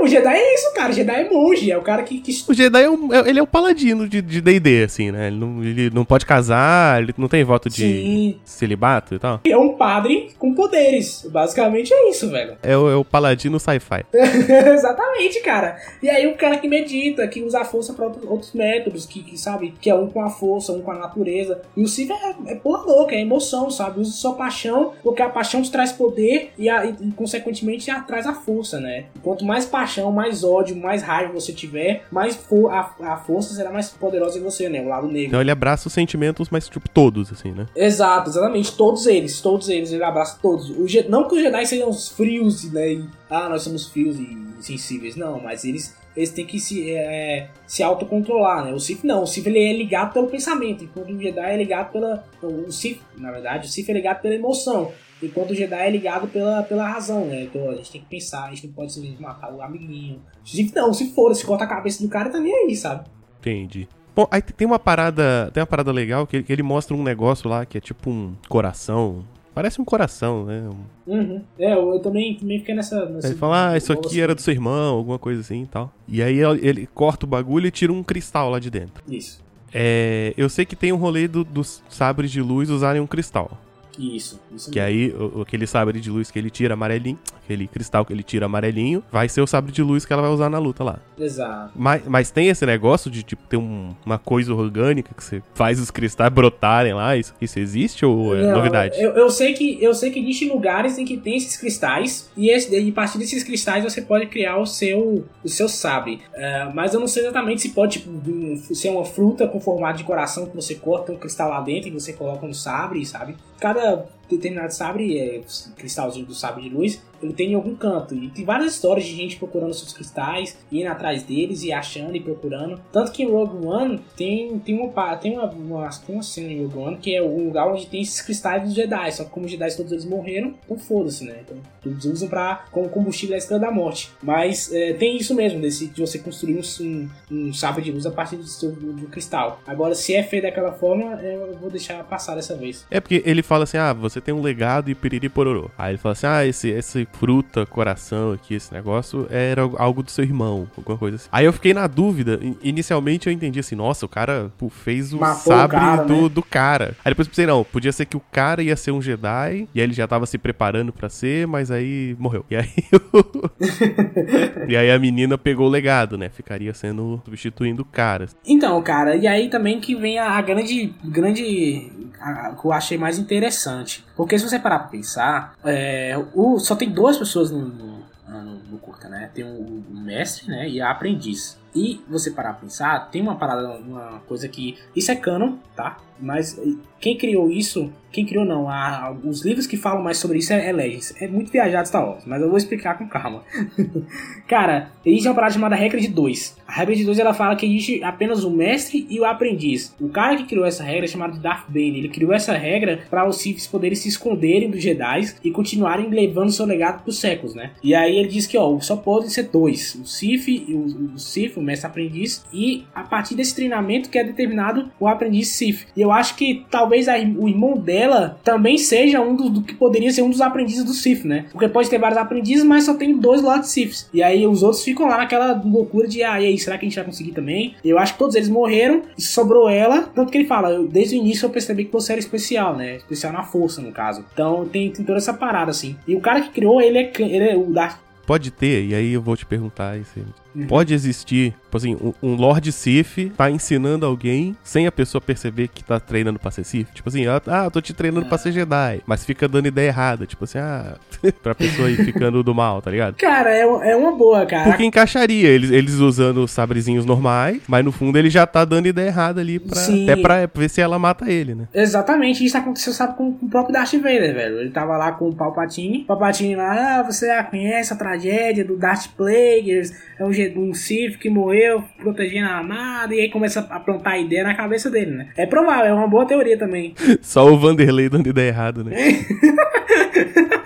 O 0.01 0.07
Jedi 0.07 0.35
é 0.35 0.53
isso, 0.55 0.73
cara. 0.73 0.91
O 0.91 0.93
Jedi 0.95 1.21
é 1.21 1.29
monge. 1.29 1.71
É 1.71 1.77
o 1.77 1.81
cara 1.81 2.03
que... 2.03 2.19
que... 2.19 2.31
O 2.47 2.53
Jedi 2.53 2.83
é, 2.83 2.89
um, 2.89 3.13
é, 3.13 3.29
ele 3.29 3.39
é 3.39 3.43
o 3.43 3.47
paladino 3.47 4.07
de 4.07 4.21
D&D, 4.21 4.83
assim, 4.83 5.11
né? 5.11 5.27
Ele 5.27 5.37
não, 5.37 5.63
ele 5.63 5.89
não 5.89 6.05
pode 6.05 6.25
casar, 6.25 7.01
ele 7.01 7.13
não 7.17 7.27
tem 7.27 7.43
voto 7.43 7.69
de... 7.69 7.75
Sim 7.75 8.39
celibato 8.45 9.15
e 9.15 9.19
tal? 9.19 9.41
É 9.45 9.57
um 9.57 9.75
padre 9.75 10.31
com 10.37 10.53
poderes. 10.53 11.27
Basicamente 11.29 11.93
é 11.93 12.09
isso, 12.09 12.29
velho. 12.29 12.57
É 12.63 12.77
o, 12.77 12.89
é 12.89 12.95
o 12.95 13.05
paladino 13.05 13.59
sci-fi. 13.59 14.05
Exatamente, 14.73 15.41
cara. 15.41 15.77
E 16.01 16.09
aí 16.09 16.27
o 16.27 16.35
cara 16.35 16.57
que 16.57 16.67
medita, 16.67 17.27
que 17.27 17.41
usa 17.43 17.61
a 17.61 17.65
força 17.65 17.93
pra 17.93 18.05
outros, 18.05 18.29
outros 18.29 18.53
métodos, 18.53 19.05
que, 19.05 19.23
que, 19.23 19.37
sabe, 19.37 19.73
que 19.79 19.89
é 19.89 19.95
um 19.95 20.07
com 20.07 20.21
a 20.21 20.29
força, 20.29 20.71
um 20.71 20.81
com 20.81 20.91
a 20.91 20.95
natureza. 20.95 21.61
E 21.75 21.83
o 21.83 21.87
Sif 21.87 22.11
é, 22.11 22.51
é 22.51 22.55
porra 22.55 22.83
louca, 22.83 23.15
é 23.15 23.21
emoção, 23.21 23.69
sabe? 23.69 23.99
Usa 23.99 24.11
sua 24.11 24.33
paixão, 24.33 24.93
porque 25.03 25.21
a 25.21 25.29
paixão 25.29 25.61
te 25.61 25.71
traz 25.71 25.91
poder 25.91 26.51
e, 26.57 26.69
a, 26.69 26.85
e 26.85 27.11
consequentemente 27.15 27.91
traz 28.05 28.25
a 28.25 28.33
força, 28.33 28.79
né? 28.79 29.05
Quanto 29.21 29.45
mais 29.47 29.65
paixão, 29.65 30.11
mais 30.11 30.43
ódio, 30.43 30.75
mais 30.75 31.01
raiva 31.01 31.33
você 31.33 31.53
tiver, 31.53 32.05
mais 32.11 32.35
for, 32.35 32.69
a, 32.69 32.93
a 33.01 33.17
força 33.17 33.55
será 33.55 33.71
mais 33.71 33.89
poderosa 33.89 34.37
em 34.37 34.43
você, 34.43 34.69
né? 34.69 34.81
O 34.81 34.87
lado 34.87 35.07
negro. 35.07 35.29
Então 35.29 35.41
ele 35.41 35.51
abraça 35.51 35.87
os 35.87 35.93
sentimentos, 35.93 36.49
mas 36.49 36.67
tipo 36.67 36.89
todos, 36.89 37.31
assim, 37.31 37.51
né? 37.51 37.65
Exato, 37.75 38.29
exatamente 38.29 38.75
todos 38.75 39.07
eles, 39.07 39.41
todos 39.41 39.69
eles, 39.69 39.91
ele 39.91 40.03
abraça 40.03 40.37
todos. 40.41 40.69
O, 40.69 40.85
não 41.09 41.27
que 41.27 41.35
os 41.35 41.41
Jedi 41.41 41.65
sejam 41.65 41.93
frios, 41.93 42.71
né? 42.71 42.93
E, 42.93 43.05
ah, 43.29 43.49
nós 43.49 43.63
somos 43.63 43.87
frios 43.87 44.19
e 44.19 44.37
insensíveis, 44.59 45.15
não, 45.15 45.39
mas 45.39 45.63
eles 45.63 45.95
eles 46.17 46.31
têm 46.31 46.47
que 46.47 46.59
se, 46.59 46.91
é, 46.91 47.47
se 47.67 47.83
autocontrolar, 47.83 48.65
né? 48.65 48.73
O 48.73 48.79
Sith 48.79 49.03
não, 49.03 49.21
o 49.21 49.27
Sith 49.27 49.45
ele 49.45 49.63
é 49.63 49.71
ligado 49.71 50.13
pelo 50.13 50.25
pensamento, 50.25 50.83
enquanto 50.83 51.11
o 51.11 51.21
Jedi 51.21 51.53
é 51.53 51.55
ligado 51.55 51.91
pela. 51.91 52.23
O 52.41 52.71
Sith, 52.71 52.99
na 53.15 53.31
verdade, 53.31 53.67
o 53.67 53.71
Sith 53.71 53.87
é 53.87 53.93
ligado 53.93 54.21
pela 54.21 54.33
emoção, 54.33 54.91
enquanto 55.21 55.51
o 55.51 55.55
Jedi 55.55 55.87
é 55.87 55.89
ligado 55.89 56.27
pela, 56.27 56.63
pela 56.63 56.87
razão, 56.87 57.25
né? 57.25 57.43
Então 57.43 57.69
a 57.69 57.75
gente 57.75 57.91
tem 57.91 58.01
que 58.01 58.07
pensar, 58.07 58.45
a 58.45 58.49
gente 58.49 58.67
não 58.67 58.73
pode 58.73 58.93
simplesmente 58.93 59.21
matar 59.21 59.53
o 59.53 59.61
amiguinho. 59.61 60.19
Sith 60.45 60.73
não, 60.75 60.93
se 60.93 61.11
for, 61.13 61.33
se 61.35 61.45
corta 61.45 61.63
a 61.63 61.67
cabeça 61.67 62.01
do 62.03 62.09
cara, 62.09 62.29
tá 62.29 62.39
nem 62.39 62.53
aí, 62.53 62.75
sabe? 62.75 63.05
Entendi. 63.39 63.87
Bom, 64.15 64.27
aí 64.31 64.41
tem 64.41 64.65
uma 64.65 64.79
parada. 64.79 65.51
Tem 65.53 65.61
uma 65.61 65.67
parada 65.67 65.91
legal 65.91 66.25
que, 66.25 66.41
que 66.41 66.51
ele 66.51 66.63
mostra 66.63 66.95
um 66.97 67.03
negócio 67.03 67.47
lá 67.47 67.65
que 67.65 67.77
é 67.77 67.81
tipo 67.81 68.09
um 68.09 68.33
coração. 68.49 69.23
Parece 69.53 69.79
um 69.81 69.85
coração, 69.85 70.45
né? 70.45 70.69
Uhum. 71.05 71.41
É, 71.57 71.73
eu, 71.73 71.93
eu 71.93 71.99
também, 71.99 72.35
também 72.35 72.59
fiquei 72.59 72.75
nessa. 72.75 73.05
nessa 73.07 73.27
ele 73.27 73.35
fala, 73.37 73.71
ah, 73.71 73.77
isso 73.77 73.91
aqui 73.93 74.19
era 74.21 74.33
do 74.35 74.41
seu 74.41 74.53
irmão, 74.53 74.97
alguma 74.97 75.17
coisa 75.19 75.41
assim 75.41 75.63
e 75.63 75.67
tal. 75.67 75.91
E 76.07 76.21
aí 76.21 76.39
ele 76.39 76.67
ele 76.67 76.87
corta 76.87 77.25
o 77.25 77.29
bagulho 77.29 77.67
e 77.67 77.71
tira 77.71 77.91
um 77.93 78.03
cristal 78.03 78.49
lá 78.49 78.59
de 78.59 78.69
dentro. 78.69 79.03
Isso. 79.07 79.39
É, 79.73 80.33
eu 80.37 80.47
sei 80.49 80.65
que 80.65 80.75
tem 80.75 80.91
um 80.93 80.97
rolê 80.97 81.27
do- 81.27 81.43
dos 81.43 81.83
sabres 81.89 82.31
de 82.31 82.41
luz 82.41 82.69
usarem 82.69 83.01
um 83.01 83.07
cristal. 83.07 83.51
Isso. 83.97 84.39
Isso 84.55 84.69
Que 84.71 84.79
mesmo. 84.79 84.87
aí, 84.95 85.09
o- 85.35 85.41
aquele 85.41 85.65
sabre 85.67 85.99
de 85.99 86.09
luz 86.09 86.29
que 86.31 86.37
ele 86.37 86.49
tira 86.49 86.73
amarelinho, 86.75 87.17
aquele 87.43 87.67
cristal 87.67 88.05
que 88.05 88.13
ele 88.13 88.23
tira 88.23 88.45
amarelinho, 88.45 89.03
vai 89.11 89.27
ser 89.29 89.41
o 89.41 89.47
sabre 89.47 89.71
de 89.71 89.81
luz 89.81 90.05
que 90.05 90.13
ela 90.13 90.21
vai 90.21 90.31
usar 90.31 90.49
na 90.49 90.59
luta 90.59 90.83
lá. 90.83 90.99
Exato. 91.17 91.71
Mas, 91.75 92.01
mas 92.07 92.29
tem 92.31 92.47
esse 92.49 92.65
negócio 92.65 93.09
de, 93.09 93.23
tipo, 93.23 93.43
ter 93.47 93.57
um- 93.57 93.95
uma 94.05 94.17
coisa 94.19 94.53
orgânica 94.53 95.13
que 95.15 95.23
você 95.23 95.41
faz 95.55 95.79
os 95.79 95.89
cristais 95.91 96.31
brotarem 96.31 96.93
lá? 96.93 97.15
Isso, 97.17 97.33
isso 97.41 97.59
existe 97.59 98.05
ou 98.05 98.35
é 98.35 98.43
Não, 98.43 98.53
novidade? 98.57 99.01
Eu, 99.01 99.11
eu 99.11 99.29
sei 99.29 99.53
que 99.53 99.81
eu 99.83 99.93
sei 99.93 100.11
que 100.11 100.19
existem 100.19 100.49
lugares 100.49 100.97
em 100.97 101.05
que 101.05 101.17
tem 101.17 101.35
esses 101.37 101.57
cristais 101.57 102.29
e, 102.37 102.49
esse, 102.49 102.73
e 102.75 102.89
a 102.89 102.93
partir 102.93 103.17
desses 103.17 103.43
cristais 103.43 103.83
você 103.83 104.01
pode 104.01 104.27
criar 104.27 104.57
o 104.57 104.65
seu 104.65 105.25
o 105.43 105.49
seu 105.49 105.67
sabre. 105.69 106.21
É, 106.33 106.65
mas 106.73 106.93
eu 106.93 106.99
não 106.99 107.07
sei 107.07 107.23
exatamente 107.23 107.61
se 107.61 107.69
pode 107.69 107.99
tipo, 107.99 108.09
um- 108.11 108.57
ser 108.73 108.89
uma 108.89 109.05
fruta 109.05 109.47
com 109.47 109.59
formato 109.59 109.97
de 109.97 110.03
coração 110.03 110.45
que 110.45 110.55
você 110.55 110.75
corta 110.75 111.11
um 111.11 111.17
cristal 111.17 111.49
lá 111.49 111.61
dentro 111.61 111.87
e 111.89 111.91
você 111.91 112.13
coloca 112.13 112.45
no 112.45 112.53
sabre, 112.53 113.05
sabe? 113.05 113.35
Cada 113.59 114.05
determinado 114.29 114.73
sabre, 114.73 115.17
é, 115.17 115.41
cristalzinho 115.75 116.25
do 116.25 116.33
sabre 116.33 116.63
de 116.63 116.69
luz, 116.69 117.01
ele 117.21 117.33
tem 117.33 117.51
em 117.51 117.55
algum 117.55 117.75
canto. 117.75 118.15
E 118.15 118.29
tem 118.29 118.45
várias 118.45 118.73
histórias 118.73 119.05
de 119.05 119.15
gente 119.15 119.37
procurando 119.37 119.73
seus 119.73 119.93
cristais, 119.93 120.57
indo 120.71 120.87
atrás 120.87 121.23
deles 121.23 121.63
e 121.63 121.71
achando 121.71 122.15
e 122.15 122.19
procurando. 122.19 122.79
Tanto 122.91 123.11
que 123.11 123.23
em 123.23 123.29
Rogue 123.29 123.65
One 123.65 123.99
tem, 124.15 124.59
tem, 124.59 124.79
uma, 124.79 125.15
tem, 125.15 125.33
uma, 125.33 125.49
uma, 125.49 125.89
tem 125.89 126.15
uma 126.15 126.23
cena 126.23 126.51
em 126.51 126.63
Rogue 126.63 126.77
One 126.77 126.97
que 126.97 127.15
é 127.15 127.21
um 127.21 127.45
lugar 127.45 127.67
onde 127.67 127.87
tem 127.87 128.01
esses 128.01 128.21
cristais 128.21 128.63
dos 128.63 128.73
Jedi. 128.73 129.11
Só 129.11 129.23
que 129.23 129.29
como 129.29 129.45
os 129.45 129.51
Jedi 129.51 129.75
todos 129.75 129.91
eles 129.91 130.05
morreram, 130.05 130.53
então 130.65 130.77
foda-se, 130.77 131.23
né? 131.23 131.41
Então 131.43 131.57
eles 131.85 132.05
usam 132.05 132.27
pra, 132.27 132.65
como 132.71 132.89
combustível 132.89 133.33
da 133.33 133.37
Estrela 133.37 133.61
da 133.61 133.71
Morte. 133.71 134.11
Mas 134.21 134.71
é, 134.71 134.93
tem 134.93 135.17
isso 135.17 135.33
mesmo, 135.33 135.59
desse, 135.59 135.87
de 135.87 136.01
você 136.01 136.19
construir 136.19 136.57
um, 136.57 136.83
um, 136.83 137.09
um 137.31 137.53
sabre 137.53 137.81
de 137.81 137.91
luz 137.91 138.05
a 138.05 138.11
partir 138.11 138.35
do, 138.35 138.45
seu, 138.45 138.71
do, 138.71 138.93
do 138.93 139.07
cristal. 139.07 139.61
Agora, 139.65 139.95
se 139.95 140.13
é 140.13 140.23
feito 140.23 140.43
daquela 140.43 140.71
forma, 140.71 141.19
é, 141.21 141.35
eu 141.35 141.57
vou 141.57 141.69
deixar 141.69 142.03
passar 142.03 142.35
dessa 142.35 142.55
vez. 142.55 142.85
É 142.91 142.99
porque 142.99 143.21
ele 143.25 143.41
fala 143.41 143.63
assim, 143.63 143.77
ah, 143.77 143.93
você 143.93 144.16
tem 144.21 144.33
um 144.33 144.41
legado 144.41 144.89
e 144.89 144.95
piriri 144.95 145.29
pororô. 145.29 145.69
Aí 145.77 145.91
ele 145.91 145.97
fala 145.97 146.13
assim, 146.13 146.27
ah, 146.27 146.45
esse, 146.45 146.69
esse 146.69 147.07
fruta, 147.13 147.65
coração 147.65 148.31
aqui, 148.33 148.53
esse 148.55 148.73
negócio, 148.73 149.27
era 149.29 149.61
algo 149.77 150.01
do 150.03 150.11
seu 150.11 150.23
irmão, 150.23 150.67
alguma 150.77 150.97
coisa 150.97 151.15
assim. 151.17 151.29
Aí 151.31 151.45
eu 151.45 151.53
fiquei 151.53 151.73
na 151.73 151.87
dúvida, 151.87 152.39
in- 152.41 152.55
inicialmente 152.63 153.27
eu 153.27 153.33
entendi 153.33 153.59
assim, 153.59 153.75
nossa, 153.75 154.05
o 154.05 154.09
cara 154.09 154.51
pô, 154.57 154.69
fez 154.69 155.13
o 155.13 155.17
Matou 155.19 155.35
o 155.35 155.39
sabre 155.57 155.77
cara, 155.77 156.03
do, 156.03 156.23
né? 156.23 156.29
do 156.29 156.43
cara. 156.43 156.95
Aí 157.03 157.11
depois 157.11 157.27
pensei, 157.27 157.45
não, 157.45 157.63
podia 157.63 157.91
ser 157.91 158.05
que 158.05 158.17
o 158.17 158.21
cara 158.31 158.61
ia 158.63 158.75
ser 158.75 158.91
um 158.91 159.01
Jedi, 159.01 159.67
e 159.73 159.79
aí 159.79 159.85
ele 159.85 159.93
já 159.93 160.07
tava 160.07 160.25
se 160.25 160.37
preparando 160.37 160.91
pra 160.93 161.09
ser, 161.09 161.47
mas 161.47 161.71
aí 161.71 162.15
morreu. 162.19 162.45
E 162.49 162.55
aí, 162.55 162.69
e 164.67 164.75
aí 164.75 164.91
a 164.91 164.99
menina 164.99 165.37
pegou 165.37 165.67
o 165.67 165.69
legado, 165.69 166.17
né, 166.17 166.29
ficaria 166.29 166.73
sendo, 166.73 167.21
substituindo 167.25 167.81
o 167.81 167.85
cara. 167.85 168.27
Então, 168.45 168.81
cara, 168.81 169.15
e 169.15 169.27
aí 169.27 169.49
também 169.49 169.79
que 169.79 169.95
vem 169.95 170.19
a, 170.19 170.31
a 170.31 170.41
grande. 170.41 170.93
grande. 171.03 171.91
a- 172.19 172.55
que 172.59 172.65
eu 172.65 172.71
achei 172.71 172.97
mais 172.97 173.17
interessante. 173.19 174.05
Porque 174.17 174.37
se 174.37 174.49
você 174.49 174.59
parar 174.59 174.79
pra 174.79 174.87
pensar, 174.89 175.53
é, 175.63 176.17
o, 176.33 176.59
só 176.59 176.75
tem 176.75 176.89
duas 176.89 177.15
pessoas 177.17 177.51
no, 177.51 177.59
no, 177.59 177.97
no- 178.27 178.57
no 178.71 178.77
curta, 178.79 179.07
né? 179.07 179.29
Tem 179.33 179.45
o, 179.45 179.47
o 179.47 179.85
mestre, 179.95 180.49
né? 180.49 180.67
E 180.67 180.81
a 180.81 180.89
aprendiz. 180.91 181.57
E 181.75 182.01
você 182.09 182.31
parar 182.31 182.53
pra 182.53 182.61
pensar, 182.61 183.09
tem 183.11 183.21
uma 183.21 183.35
parada, 183.35 183.77
uma 183.79 184.19
coisa 184.27 184.47
que. 184.47 184.77
Isso 184.95 185.11
é 185.11 185.15
canon, 185.15 185.57
tá? 185.75 185.97
Mas 186.19 186.59
quem 186.99 187.15
criou 187.15 187.51
isso. 187.51 187.91
Quem 188.11 188.25
criou 188.25 188.43
não, 188.45 188.67
a- 188.67 189.15
os 189.23 189.45
livros 189.45 189.67
que 189.67 189.77
falam 189.77 190.01
mais 190.01 190.17
sobre 190.17 190.39
isso 190.39 190.51
é, 190.51 190.67
é 190.69 190.71
Legends. 190.71 191.13
É 191.21 191.27
muito 191.27 191.51
viajado 191.51 191.87
Star 191.87 192.03
Wars, 192.07 192.23
mas 192.25 192.41
eu 192.41 192.47
vou 192.47 192.57
explicar 192.57 192.97
com 192.97 193.07
calma. 193.07 193.43
Cara, 194.47 194.91
existe 195.05 195.27
uma 195.27 195.35
parada 195.35 195.53
chamada 195.53 195.75
regra 195.75 195.99
de 195.99 196.07
dois. 196.07 196.55
A 196.67 196.71
regra 196.71 196.95
de 196.95 197.03
dois 197.05 197.19
ela 197.19 197.33
fala 197.33 197.55
que 197.55 197.65
existe 197.65 198.03
apenas 198.03 198.43
o 198.43 198.49
mestre 198.49 199.05
e 199.09 199.19
o 199.19 199.25
aprendiz. 199.25 199.93
O 199.99 200.09
cara 200.09 200.35
que 200.37 200.45
criou 200.45 200.65
essa 200.65 200.83
regra 200.83 201.05
é 201.05 201.07
chamado 201.07 201.39
Darth 201.39 201.65
Bane. 201.69 201.99
Ele 201.99 202.09
criou 202.09 202.33
essa 202.33 202.53
regra 202.53 203.01
para 203.09 203.27
os 203.27 203.37
Siths 203.37 203.67
poderem 203.67 203.95
se 203.95 204.07
esconderem 204.09 204.69
dos 204.69 204.81
Jedi 204.81 205.33
e 205.43 205.51
continuarem 205.51 206.09
levando 206.09 206.51
seu 206.51 206.65
legado 206.65 207.03
por 207.03 207.11
séculos, 207.11 207.53
né? 207.53 207.71
E 207.83 207.93
aí 207.93 208.15
ele 208.17 208.29
diz 208.29 208.47
que 208.47 208.57
ó, 208.57 208.79
só 208.79 208.95
podem 208.95 209.29
ser 209.29 209.43
dois: 209.49 209.95
o 209.95 210.05
Sith, 210.05 210.47
e 210.47 210.73
o, 210.73 211.13
o 211.15 211.19
Sith, 211.19 211.56
mestre 211.61 211.87
aprendiz, 211.87 212.45
e 212.53 212.85
a 212.93 213.03
partir 213.03 213.35
desse 213.35 213.55
treinamento 213.55 214.09
que 214.09 214.17
é 214.17 214.23
determinado 214.23 214.89
o 214.99 215.07
aprendiz 215.07 215.49
Sith. 215.49 215.87
E 215.95 216.01
eu 216.01 216.11
acho 216.11 216.35
que 216.35 216.65
talvez 216.69 217.07
a- 217.07 217.17
o 217.17 217.47
irmão 217.47 217.77
dela 217.77 218.39
também 218.43 218.77
seja 218.77 219.21
um 219.21 219.35
do, 219.35 219.49
do 219.49 219.61
que 219.61 219.73
poderia 219.75 220.11
ser 220.11 220.21
um 220.21 220.29
dos 220.29 220.41
aprendizes 220.41 220.83
do 220.83 220.93
Sith, 220.93 221.23
né? 221.25 221.45
Porque 221.51 221.67
pode 221.67 221.89
ter 221.89 221.97
vários 221.99 222.17
aprendizes, 222.17 222.63
mas 222.63 222.83
só 222.85 222.93
tem 222.93 223.17
dois 223.17 223.41
Lord 223.41 223.67
Siths. 223.67 224.09
E 224.13 224.21
aí 224.23 224.45
os 224.45 224.63
outros 224.63 224.83
ficam 224.83 225.07
lá 225.07 225.17
naquela 225.17 225.53
loucura 225.63 226.07
de, 226.07 226.23
ah, 226.23 226.39
e 226.41 226.45
aí, 226.47 226.57
será 226.57 226.77
que 226.77 226.85
a 226.85 226.89
gente 226.89 226.95
vai 226.95 227.05
conseguir 227.05 227.31
também? 227.31 227.75
Eu 227.83 227.97
acho 227.97 228.13
que 228.13 228.19
todos 228.19 228.35
eles 228.35 228.49
morreram 228.49 229.03
e 229.17 229.21
sobrou 229.21 229.69
ela. 229.69 230.03
Tanto 230.13 230.31
que 230.31 230.37
ele 230.37 230.47
fala, 230.47 230.69
eu- 230.71 230.87
desde 230.87 231.15
o 231.15 231.19
início 231.19 231.45
eu 231.45 231.49
percebi 231.49 231.85
que 231.85 231.91
você 231.93 232.13
era 232.13 232.19
especial, 232.19 232.75
né? 232.75 232.95
Especial 232.97 233.31
na 233.33 233.43
força, 233.43 233.81
no 233.81 233.91
caso. 233.91 234.23
Então 234.33 234.65
tem, 234.67 234.91
tem 234.91 235.05
toda 235.05 235.17
essa 235.17 235.33
parada, 235.33 235.71
assim. 235.71 235.95
E 236.07 236.15
o 236.15 236.19
cara 236.19 236.41
que 236.41 236.49
criou, 236.49 236.81
ele 236.81 236.97
é, 236.97 237.11
ele 237.19 237.49
é 237.49 237.55
o 237.55 237.65
Darth 237.71 237.97
Pode 238.25 238.51
ter, 238.51 238.83
e 238.85 238.93
aí 238.93 239.13
eu 239.13 239.21
vou 239.21 239.37
te 239.37 239.45
perguntar 239.45 239.97
isso. 239.97 240.19
Pode 240.65 240.93
existir, 240.93 241.53
tipo 241.63 241.77
assim, 241.77 241.95
um, 241.95 242.13
um 242.21 242.35
Lord 242.35 242.71
Sif 242.71 243.29
tá 243.37 243.49
ensinando 243.51 244.05
alguém 244.05 244.55
sem 244.63 244.87
a 244.87 244.91
pessoa 244.91 245.21
perceber 245.21 245.67
que 245.67 245.83
tá 245.83 245.99
treinando 245.99 246.39
pra 246.39 246.51
ser 246.51 246.63
Sif. 246.63 246.91
Tipo 246.93 247.09
assim, 247.09 247.25
ah, 247.27 247.41
ah, 247.47 247.63
eu 247.65 247.71
tô 247.71 247.81
te 247.81 247.93
treinando 247.93 248.25
pra 248.27 248.37
ser 248.37 248.51
Jedi. 248.51 249.01
Mas 249.05 249.25
fica 249.25 249.47
dando 249.47 249.67
ideia 249.67 249.87
errada. 249.87 250.25
Tipo 250.25 250.43
assim, 250.45 250.57
ah, 250.59 250.95
pra 251.43 251.53
pessoa 251.55 251.89
ir 251.89 251.97
ficando 252.05 252.41
do 252.43 252.53
mal, 252.55 252.81
tá 252.81 252.89
ligado? 252.91 253.15
Cara, 253.15 253.49
é, 253.53 253.61
é 253.61 253.95
uma 253.95 254.11
boa, 254.15 254.45
cara. 254.45 254.69
Porque 254.69 254.83
encaixaria 254.85 255.49
eles, 255.49 255.71
eles 255.71 255.95
usando 255.95 256.43
os 256.43 256.51
sabrezinhos 256.51 257.05
normais, 257.05 257.61
mas 257.67 257.83
no 257.83 257.91
fundo 257.91 258.17
ele 258.17 258.29
já 258.29 258.45
tá 258.47 258.63
dando 258.65 258.87
ideia 258.87 259.07
errada 259.07 259.41
ali, 259.41 259.59
pra, 259.59 259.75
Sim. 259.75 260.09
até 260.09 260.21
pra 260.21 260.49
ver 260.53 260.69
se 260.69 260.81
ela 260.81 260.97
mata 260.97 261.29
ele, 261.31 261.53
né? 261.55 261.67
Exatamente, 261.73 262.43
isso 262.45 262.57
aconteceu, 262.57 262.93
sabe, 262.93 263.15
com, 263.17 263.33
com 263.33 263.45
o 263.45 263.49
próprio 263.49 263.73
Darth 263.73 263.93
Vader, 263.93 264.33
velho. 264.33 264.59
Ele 264.59 264.69
tava 264.71 264.97
lá 264.97 265.11
com 265.11 265.29
o 265.29 265.35
Palpatine. 265.35 266.03
O 266.03 266.05
Palpatine 266.05 266.55
lá, 266.55 266.99
ah, 266.99 267.03
você 267.03 267.27
já 267.27 267.43
conhece 267.43 267.93
a 267.93 267.95
tragédia 267.95 268.63
do 268.63 268.77
Darth 268.77 269.07
Plagueis, 269.15 269.93
é 270.19 270.23
um, 270.25 270.31
Je- 270.31 270.46
um 270.55 270.73
Sith 270.73 271.17
que 271.17 271.29
morreu 271.29 271.83
protegendo 271.97 272.47
a 272.47 272.59
amada, 272.59 273.13
e 273.13 273.21
aí 273.21 273.29
começa 273.29 273.59
a 273.59 273.79
plantar 273.79 274.11
a 274.11 274.19
ideia 274.19 274.43
na 274.43 274.55
cabeça 274.55 274.89
dele, 274.89 275.11
né? 275.11 275.29
É 275.35 275.45
provável, 275.45 275.85
é 275.85 275.93
uma 275.93 276.07
boa 276.07 276.25
teoria 276.25 276.57
também. 276.57 276.93
Só 277.21 277.51
o 277.51 277.57
Vanderlei 277.57 278.09
dando 278.09 278.27
ideia 278.27 278.49
errada, 278.49 278.83
né? 278.83 278.91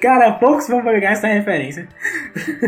Cara, 0.00 0.32
poucos 0.32 0.68
vão 0.68 0.82
pegar 0.82 1.12
essa 1.12 1.26
referência. 1.26 1.88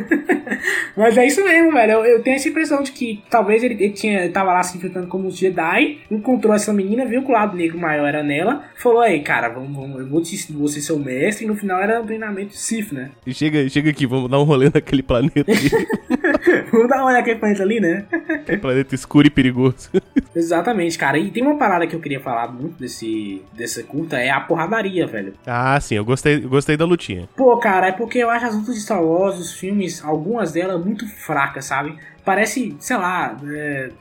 Mas 0.97 1.17
é 1.17 1.27
isso 1.27 1.45
mesmo, 1.45 1.73
velho. 1.73 1.93
Eu, 1.93 2.05
eu 2.05 2.23
tenho 2.23 2.37
essa 2.37 2.49
impressão 2.49 2.83
de 2.83 2.93
que 2.93 3.23
talvez 3.31 3.63
ele, 3.63 3.75
ele 3.75 3.93
tinha, 3.93 4.21
ele 4.21 4.33
tava 4.33 4.53
lá 4.53 4.63
se 4.63 4.77
infiltrando 4.77 5.09
como 5.09 5.29
um 5.29 5.31
Jedi, 5.31 5.99
encontrou 6.11 6.55
essa 6.55 6.73
menina, 6.73 7.05
viu 7.05 7.23
que 7.23 7.31
o 7.31 7.35
lado 7.35 7.57
negro 7.57 7.79
maior 7.79 8.07
era 8.07 8.23
nela, 8.23 8.65
falou: 8.77 9.01
aí, 9.01 9.21
cara, 9.21 9.49
vamos, 9.49 9.75
vamos, 9.75 10.01
eu 10.01 10.09
vou 10.09 10.23
te, 10.23 10.53
vou 10.53 10.69
ser 10.69 10.81
seu 10.81 10.99
mestre, 10.99 11.45
e 11.45 11.49
no 11.49 11.57
final 11.57 11.81
era 11.81 12.01
um 12.01 12.07
treinamento 12.07 12.57
Sith, 12.57 12.93
né? 12.93 13.11
E 13.27 13.35
chega, 13.35 13.69
chega 13.69 13.91
aqui, 13.91 14.07
vamos 14.07 14.31
dar 14.31 14.39
um 14.39 14.45
rolê 14.45 14.71
naquele 14.73 15.03
planeta. 15.03 15.45
vamos 16.73 16.89
dar 16.89 16.97
uma 16.97 17.07
olhada 17.07 17.19
naquele 17.19 17.39
planeta 17.39 17.63
ali, 17.63 17.81
né? 17.81 18.05
aquele 18.29 18.59
planeta 18.59 18.95
escuro 18.95 19.27
e 19.27 19.31
perigoso. 19.31 19.91
Exatamente, 20.35 20.99
cara. 20.99 21.19
E 21.19 21.31
tem 21.31 21.43
uma 21.43 21.57
parada 21.57 21.87
que 21.87 21.95
eu 21.95 22.01
queria 22.01 22.21
falar 22.21 22.49
muito 22.53 22.79
desse, 22.79 23.43
dessa 23.53 23.83
curta, 23.83 24.19
é 24.19 24.31
a 24.31 24.41
porradaria, 24.41 25.07
velho. 25.07 25.35
ah, 25.47 25.79
sim, 25.81 25.95
eu 25.95 26.05
gostei, 26.05 26.37
eu 26.37 26.49
gostei 26.49 26.77
da 26.77 26.85
lutinha. 26.85 27.29
Pô, 27.37 27.57
cara, 27.59 27.89
é 27.89 27.93
porque 27.93 28.19
eu 28.19 28.31
acho 28.31 28.47
as 28.47 28.55
lutas 28.55 28.75
de 28.75 28.81
Star 28.81 29.03
Wars, 29.03 29.39
os 29.39 29.55
filmes, 29.55 30.05
algumas 30.05 30.53
delas 30.53 30.85
muito 30.85 31.07
fracas, 31.07 31.65
sabe? 31.65 31.97
Parece, 32.27 32.75
sei 32.81 32.97
lá, 32.97 33.39
é, 33.55 33.93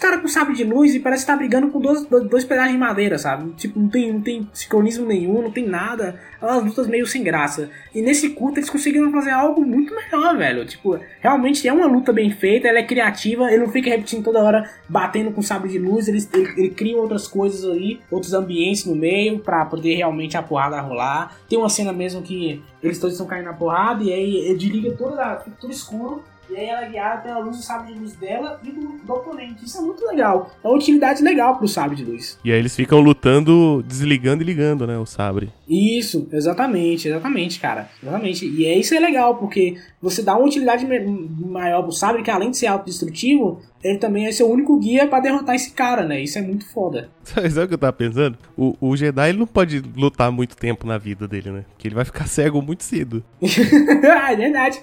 caras 0.00 0.22
com 0.22 0.28
sabre 0.28 0.54
de 0.54 0.62
luz 0.62 0.94
e 0.94 1.00
parece 1.00 1.24
estar 1.24 1.34
brigando 1.34 1.66
com 1.66 1.80
dois, 1.80 2.06
dois, 2.06 2.44
pedaços 2.44 2.70
de 2.70 2.78
madeira, 2.78 3.18
sabe? 3.18 3.50
Tipo, 3.54 3.80
não 3.80 3.88
tem, 3.88 4.12
não 4.12 4.20
tem 4.20 4.48
sincronismo 4.52 5.04
nenhum, 5.04 5.42
não 5.42 5.50
tem 5.50 5.66
nada. 5.66 6.14
É 6.40 6.44
umas 6.44 6.64
lutas 6.64 6.86
meio 6.86 7.04
sem 7.08 7.24
graça. 7.24 7.68
E 7.92 8.00
nesse 8.00 8.30
culto 8.30 8.60
eles 8.60 8.70
conseguiram 8.70 9.10
fazer 9.10 9.30
algo 9.30 9.66
muito 9.66 9.92
melhor, 9.92 10.38
velho. 10.38 10.64
Tipo, 10.64 11.00
realmente 11.20 11.66
é 11.66 11.72
uma 11.72 11.86
luta 11.86 12.12
bem 12.12 12.30
feita, 12.30 12.68
ela 12.68 12.78
é 12.78 12.84
criativa, 12.84 13.50
ele 13.50 13.64
não 13.64 13.72
fica 13.72 13.90
repetindo 13.90 14.22
toda 14.22 14.38
hora 14.38 14.70
batendo 14.88 15.32
com 15.32 15.42
sabre 15.42 15.70
de 15.70 15.78
luz, 15.80 16.06
ele, 16.06 16.24
ele, 16.32 16.52
ele 16.56 16.70
cria 16.70 16.96
outras 16.96 17.26
coisas 17.26 17.68
ali, 17.68 18.00
outros 18.08 18.32
ambientes 18.32 18.84
no 18.84 18.94
meio 18.94 19.40
pra 19.40 19.64
poder 19.64 19.96
realmente 19.96 20.36
a 20.36 20.42
porrada 20.42 20.80
rolar. 20.80 21.36
Tem 21.48 21.58
uma 21.58 21.68
cena 21.68 21.92
mesmo 21.92 22.22
que 22.22 22.62
eles 22.80 23.00
todos 23.00 23.14
estão 23.14 23.26
caindo 23.26 23.46
na 23.46 23.54
porrada 23.54 24.04
e 24.04 24.12
aí 24.12 24.36
ele 24.36 24.56
desliga 24.56 24.92
toda 24.92 25.34
tudo 25.58 25.72
escuro 25.72 26.22
e 26.50 26.56
aí 26.56 26.66
ela 26.66 26.84
é 26.84 26.88
guiada 26.88 27.22
pela 27.22 27.38
luz 27.38 27.56
do 27.56 27.62
sabre 27.62 27.92
de 27.92 27.98
luz 27.98 28.12
dela 28.14 28.60
e 28.64 28.70
do, 28.70 28.80
do 29.04 29.12
oponente. 29.12 29.64
Isso 29.64 29.78
é 29.78 29.80
muito 29.80 30.04
legal. 30.06 30.50
É 30.62 30.68
uma 30.68 30.76
utilidade 30.76 31.22
legal 31.22 31.56
pro 31.56 31.68
sabre 31.68 31.96
de 31.96 32.04
luz. 32.04 32.38
E 32.44 32.52
aí 32.52 32.58
eles 32.58 32.74
ficam 32.74 33.00
lutando, 33.00 33.82
desligando 33.86 34.42
e 34.42 34.46
ligando, 34.46 34.86
né, 34.86 34.98
o 34.98 35.06
sabre. 35.06 35.50
Isso, 35.68 36.28
exatamente, 36.32 37.08
exatamente, 37.08 37.60
cara. 37.60 37.88
Exatamente. 38.02 38.46
E 38.46 38.66
é 38.66 38.76
isso 38.76 38.94
é 38.94 38.98
legal, 38.98 39.36
porque 39.36 39.76
você 40.02 40.22
dá 40.22 40.36
uma 40.36 40.46
utilidade 40.46 40.86
maior 40.86 41.82
pro 41.82 41.92
sabre, 41.92 42.22
que 42.22 42.30
além 42.30 42.50
de 42.50 42.56
ser 42.56 42.66
autodestrutivo, 42.66 43.60
ele 43.82 43.98
também 43.98 44.26
é 44.26 44.32
seu 44.32 44.48
único 44.50 44.78
guia 44.78 45.06
para 45.06 45.20
derrotar 45.20 45.54
esse 45.54 45.72
cara, 45.72 46.04
né? 46.04 46.20
Isso 46.20 46.38
é 46.38 46.42
muito 46.42 46.66
foda. 46.68 47.08
Sabe, 47.24 47.48
o 47.48 47.68
que 47.68 47.74
eu 47.74 47.78
tava 47.78 47.92
pensando? 47.92 48.38
O, 48.56 48.76
o 48.80 48.96
Jedi 48.96 49.30
ele 49.30 49.38
não 49.38 49.46
pode 49.46 49.82
lutar 49.96 50.30
muito 50.30 50.56
tempo 50.56 50.86
na 50.86 50.98
vida 50.98 51.26
dele, 51.26 51.50
né? 51.50 51.64
Porque 51.70 51.88
ele 51.88 51.94
vai 51.94 52.04
ficar 52.04 52.26
cego 52.28 52.60
muito 52.60 52.84
cedo. 52.84 53.24
ah, 53.42 54.32
é 54.32 54.36
verdade. 54.36 54.80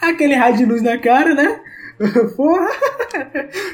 Aquele 0.00 0.34
raio 0.34 0.56
de 0.56 0.64
luz 0.64 0.82
na 0.82 0.98
cara, 0.98 1.34
né? 1.34 1.60
Porra! 2.36 2.68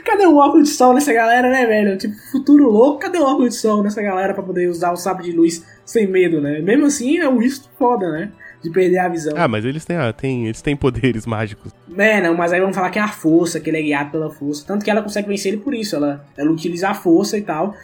Cadê 0.04 0.26
o 0.26 0.37
óculos 0.37 0.71
de 0.71 0.75
sol 0.75 0.94
nessa 0.94 1.12
galera, 1.12 1.50
né, 1.50 1.66
velho? 1.66 1.99
Tipo, 1.99 2.14
futuro 2.33 2.71
louco, 2.71 2.99
cadê 2.99 3.18
o 3.18 3.25
óculos 3.25 3.54
de 3.54 3.61
sol 3.61 3.83
nessa 3.83 4.00
galera 4.00 4.33
pra 4.33 4.42
poder 4.42 4.68
usar 4.68 4.92
o 4.92 4.97
sabre 4.97 5.25
de 5.25 5.33
luz 5.33 5.62
sem 5.85 6.06
medo, 6.06 6.40
né? 6.40 6.61
Mesmo 6.61 6.87
assim, 6.87 7.18
é 7.18 7.28
um 7.28 7.38
risco 7.38 7.68
foda, 7.78 8.11
né? 8.11 8.33
De 8.64 8.71
perder 8.71 8.99
a 8.99 9.09
visão. 9.09 9.35
Ah, 9.37 9.47
mas 9.47 9.64
eles 9.64 9.85
têm, 9.85 9.97
ah, 9.97 10.11
têm, 10.11 10.47
eles 10.47 10.62
têm 10.62 10.75
poderes 10.75 11.26
mágicos. 11.26 11.71
É, 11.97 12.21
não, 12.23 12.35
mas 12.35 12.50
aí 12.50 12.61
vamos 12.61 12.75
falar 12.75 12.88
que 12.88 12.99
é 12.99 13.02
a 13.02 13.09
força, 13.09 13.61
que 13.61 13.68
ele 13.68 13.78
é 13.78 13.83
guiado 13.83 14.11
pela 14.11 14.30
força. 14.30 14.64
Tanto 14.66 14.83
que 14.83 14.90
ela 14.90 15.02
consegue 15.02 15.28
vencer 15.28 15.52
ele 15.52 15.62
por 15.62 15.75
isso, 15.75 15.94
ela, 15.94 16.25
ela 16.37 16.50
utiliza 16.50 16.88
a 16.88 16.94
força 16.94 17.37
e 17.37 17.42
tal. 17.42 17.75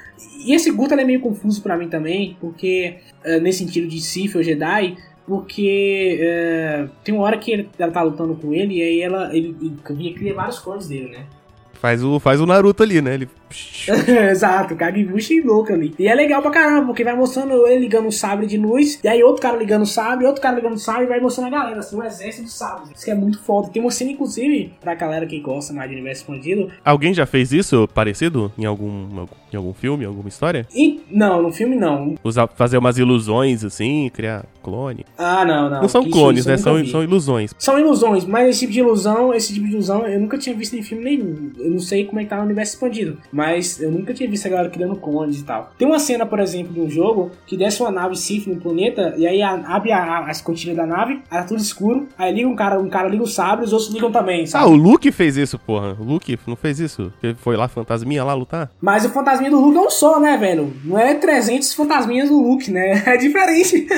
E 0.45 0.55
esse 0.55 0.71
Guto 0.71 0.95
é 0.95 1.05
meio 1.05 1.21
confuso 1.21 1.63
para 1.63 1.77
mim 1.77 1.89
também, 1.89 2.37
porque 2.41 2.97
uh, 3.25 3.41
nesse 3.41 3.59
sentido 3.59 3.87
de 3.87 4.01
Sith 4.01 4.35
ou 4.35 4.43
Jedi, 4.43 4.97
porque 5.27 6.19
uh, 6.19 6.91
tem 7.05 7.15
uma 7.15 7.25
hora 7.25 7.37
que 7.37 7.53
ele, 7.53 7.69
ela 7.79 7.93
tá 7.93 8.03
lutando 8.03 8.35
com 8.35 8.55
ele 8.55 8.79
e 8.79 8.83
aí 8.83 9.01
ela, 9.03 9.37
ele, 9.37 9.55
ele 9.61 10.15
cria 10.15 10.33
vários 10.33 10.59
clones 10.59 10.89
dele, 10.89 11.11
né? 11.11 11.27
Faz 11.75 12.03
o, 12.03 12.19
faz 12.19 12.41
o 12.41 12.47
Naruto 12.47 12.83
ali, 12.83 13.03
né? 13.03 13.15
Ele 13.15 13.29
Exato, 14.31 14.77
Kagebushi 14.77 15.41
louco 15.41 15.73
ali. 15.73 15.95
E 15.99 16.07
é 16.07 16.15
legal 16.15 16.43
pra 16.43 16.51
caramba, 16.51 16.87
porque 16.87 17.05
vai 17.05 17.15
mostrando 17.17 17.67
ele 17.67 17.81
ligando 17.81 18.09
o 18.09 18.13
sabre 18.13 18.47
de 18.47 18.57
luz, 18.57 19.01
e 19.03 19.09
aí 19.09 19.23
outro 19.23 19.43
cara 19.43 19.57
ligando 19.57 19.83
o 19.83 19.87
sabre, 19.87 20.27
outro 20.27 20.41
cara 20.41 20.57
ligando 20.57 20.75
o 20.75 20.79
sabre, 20.79 21.05
e 21.05 21.09
vai 21.09 21.21
mostrando 21.21 21.49
a 21.49 21.59
galera, 21.59 21.79
assim, 21.81 21.97
um 21.97 22.05
exército 22.05 22.45
de 22.45 22.53
sabres. 22.53 22.91
Isso 22.95 23.05
que 23.05 23.11
é 23.11 23.15
muito 23.15 23.41
foda. 23.43 23.69
Tem 23.69 23.83
uma 23.83 23.91
cena, 23.91 24.11
inclusive, 24.11 24.73
pra 24.81 24.95
galera 24.95 25.27
que 25.27 25.39
gosta 25.41 25.73
mais 25.73 25.89
de 25.89 25.97
universo 25.97 26.23
expandido. 26.23 26.71
Alguém 26.85 27.13
já 27.13 27.27
fez 27.27 27.53
isso 27.53 27.89
parecido 27.95 28.53
em 28.59 28.65
algum, 28.65 29.27
em 29.53 29.57
algum 29.57 29.73
filme, 29.73 30.05
alguma 30.05 30.29
história? 30.29 30.67
E, 30.75 31.01
não, 31.11 31.43
no 31.43 31.53
filme 31.53 31.77
não. 31.77 32.15
Usar, 32.23 32.49
fazer 32.49 32.79
umas 32.79 32.99
ilusões, 32.99 33.65
assim, 33.65 34.11
criar 34.13 34.45
clone. 34.63 35.05
Ah, 35.17 35.45
não, 35.45 35.71
não. 35.71 35.83
Não 35.83 35.89
são 35.89 36.09
clones, 36.09 36.47
né? 36.47 36.57
São, 36.57 36.85
são 36.87 37.03
ilusões. 37.03 37.55
São 37.59 37.79
ilusões, 37.79 38.25
mas 38.25 38.49
esse 38.49 38.61
tipo 38.61 38.73
de 38.73 38.81
ilusão, 38.81 39.35
esse 39.35 39.55
tipo 39.55 39.67
de 39.67 39.73
ilusão, 39.73 40.07
eu 40.07 40.21
nunca 40.21 40.39
tinha 40.39 40.55
visto 40.55 40.77
em 40.77 40.83
filme 40.83 41.05
nenhum. 41.05 41.53
Eu 41.59 41.71
não 41.71 41.79
sei 41.79 42.05
como 42.05 42.21
é 42.21 42.25
que 42.25 42.31
tá 42.31 42.37
no 42.37 42.45
universo 42.45 42.75
expandido, 42.75 43.19
mas 43.33 43.40
eu 43.81 43.91
nunca 43.91 44.13
tinha 44.15 44.29
visto 44.29 44.47
a 44.47 44.51
galera 44.51 44.71
criando 44.71 44.97
clones 44.97 45.41
e 45.41 45.45
tal. 45.45 45.73
Tem 45.79 45.87
uma 45.87 45.99
cena, 45.99 46.27
por 46.27 46.41
exemplo, 46.41 46.73
de 46.73 46.81
um 46.81 46.91
jogo 46.91 47.31
que 47.47 47.57
desce 47.57 47.83
uma 47.83 47.91
nave 47.91 48.17
Sith 48.17 48.47
no 48.47 48.57
planeta 48.57 49.15
e 49.17 49.27
aí 49.27 49.43
abre 49.43 49.93
a, 49.93 50.03
a, 50.03 50.31
as 50.31 50.41
cortinas 50.41 50.77
da 50.77 50.87
nave, 50.87 51.21
aí 51.31 51.41
tá 51.41 51.45
tudo 51.45 51.61
escuro, 51.61 52.09
aí 52.17 52.33
liga 52.33 52.49
um 52.49 52.57
cara, 52.57 52.79
um 52.79 52.89
cara 52.89 53.09
liga 53.09 53.23
o 53.23 53.27
sabre, 53.27 53.65
os 53.65 53.73
outros 53.73 53.93
ligam 53.93 54.11
também, 54.11 54.47
sabe? 54.47 54.65
Ah, 54.65 54.69
o 54.69 54.75
Luke 54.75 55.11
fez 55.13 55.37
isso, 55.37 55.59
porra. 55.59 55.97
O 55.99 56.05
Luke 56.05 56.39
não 56.47 56.57
fez 56.57 56.81
isso? 56.81 57.13
Ele 57.23 57.35
foi 57.35 57.57
lá, 57.57 57.69
fantasminha 57.69 58.25
lá 58.25 58.35
lutar? 58.35 58.71
Mas 58.81 59.05
o 59.05 59.11
fantasminha 59.11 59.51
do 59.51 59.61
Luke 59.61 59.77
é 59.77 59.81
um 59.81 59.91
só, 59.91 60.21
né, 60.21 60.37
velho? 60.37 60.73
Não 60.85 60.99
é 60.99 61.15
300 61.15 61.73
fantasminhas 61.75 62.29
do 62.29 62.41
Luke, 62.41 62.71
né? 62.71 63.03
É 63.11 63.17
diferente. 63.17 63.89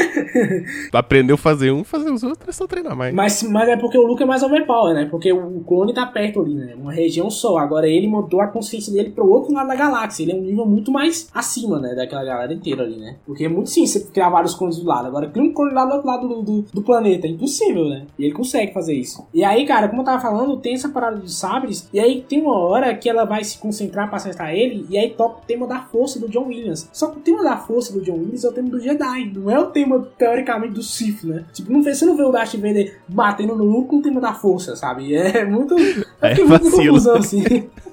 Aprendeu 0.92 1.34
a 1.34 1.38
fazer 1.38 1.70
um, 1.70 1.84
fazer 1.84 2.11
os 2.11 2.22
outros, 2.22 2.49
é 2.49 2.52
só 2.52 2.66
treinar 2.66 2.96
mais. 2.96 3.14
Mas, 3.14 3.42
mas 3.42 3.68
é 3.68 3.76
porque 3.76 3.99
o 3.99 4.06
Luke 4.06 4.22
é 4.22 4.26
mais 4.26 4.42
overpower, 4.42 4.94
né? 4.94 5.06
Porque 5.11 5.32
o 5.32 5.61
clone 5.61 5.92
tá 5.92 6.06
perto 6.06 6.40
ali, 6.40 6.54
né? 6.54 6.75
Uma 6.80 6.92
região 6.92 7.30
só. 7.30 7.58
Agora 7.58 7.88
ele 7.88 8.06
mudou 8.06 8.40
a 8.40 8.46
consciência 8.46 8.92
dele 8.92 9.11
pro 9.11 9.31
outro 9.32 9.52
lado 9.52 9.68
da 9.68 9.74
galáxia. 9.74 10.22
Ele 10.22 10.32
é 10.32 10.34
um 10.34 10.42
nível 10.42 10.66
muito 10.66 10.90
mais 10.90 11.28
acima, 11.34 11.78
né? 11.78 11.94
Daquela 11.94 12.24
galera 12.24 12.52
inteira 12.52 12.82
ali, 12.82 12.96
né? 12.96 13.16
Porque 13.26 13.44
é 13.44 13.48
muito 13.48 13.70
sim 13.70 13.86
você 13.86 14.00
criar 14.00 14.30
vários 14.30 14.54
clones 14.54 14.78
do 14.78 14.86
lado. 14.86 15.06
Agora, 15.06 15.28
cria 15.28 15.42
um 15.42 15.52
clone 15.52 15.72
lá 15.72 15.84
do 15.84 15.92
outro 15.92 16.06
lado 16.06 16.28
do, 16.28 16.42
do, 16.42 16.62
do, 16.72 16.82
planeta. 16.82 17.26
É 17.26 17.30
impossível, 17.30 17.88
né? 17.88 18.06
E 18.18 18.24
ele 18.24 18.34
consegue 18.34 18.72
fazer 18.72 18.94
isso. 18.94 19.26
E 19.32 19.44
aí, 19.44 19.66
cara, 19.66 19.88
como 19.88 20.02
eu 20.02 20.06
tava 20.06 20.20
falando, 20.20 20.56
tem 20.56 20.74
essa 20.74 20.88
parada 20.88 21.16
dos 21.16 21.38
sabres. 21.38 21.88
E 21.92 22.00
aí 22.00 22.24
tem 22.28 22.42
uma 22.42 22.58
hora 22.58 22.94
que 22.94 23.08
ela 23.08 23.24
vai 23.24 23.42
se 23.44 23.58
concentrar 23.58 24.08
pra 24.08 24.16
acertar 24.16 24.54
ele. 24.54 24.86
E 24.88 24.98
aí 24.98 25.10
toca 25.10 25.38
o 25.38 25.46
tema 25.46 25.66
da 25.66 25.80
força 25.82 26.18
do 26.18 26.28
John 26.28 26.46
Williams. 26.46 26.88
Só 26.92 27.08
que 27.08 27.18
o 27.18 27.20
tema 27.20 27.42
da 27.42 27.56
força 27.56 27.92
do 27.92 28.00
John 28.00 28.14
Williams 28.14 28.44
é 28.44 28.48
o 28.48 28.52
tema 28.52 28.68
do 28.68 28.80
Jedi. 28.80 29.32
Não 29.34 29.50
é 29.50 29.58
o 29.58 29.66
tema, 29.66 30.06
teoricamente, 30.18 30.74
do 30.74 30.82
Sith, 30.82 31.24
né? 31.24 31.44
Tipo, 31.52 31.72
não, 31.72 31.82
você 31.82 32.04
não 32.04 32.16
vê 32.16 32.22
o 32.22 32.32
Darth 32.32 32.54
Vader 32.54 33.00
batendo 33.08 33.56
no 33.56 33.64
Luke 33.64 33.88
com 33.88 33.96
o 33.96 34.02
tema 34.02 34.20
da 34.20 34.32
força, 34.32 34.76
sabe? 34.76 35.14
É 35.14 35.44
muito. 35.44 35.74
É, 36.22 36.40
é 36.40 36.44
muito 36.44 36.70
confusão, 36.70 37.16
assim. 37.16 37.42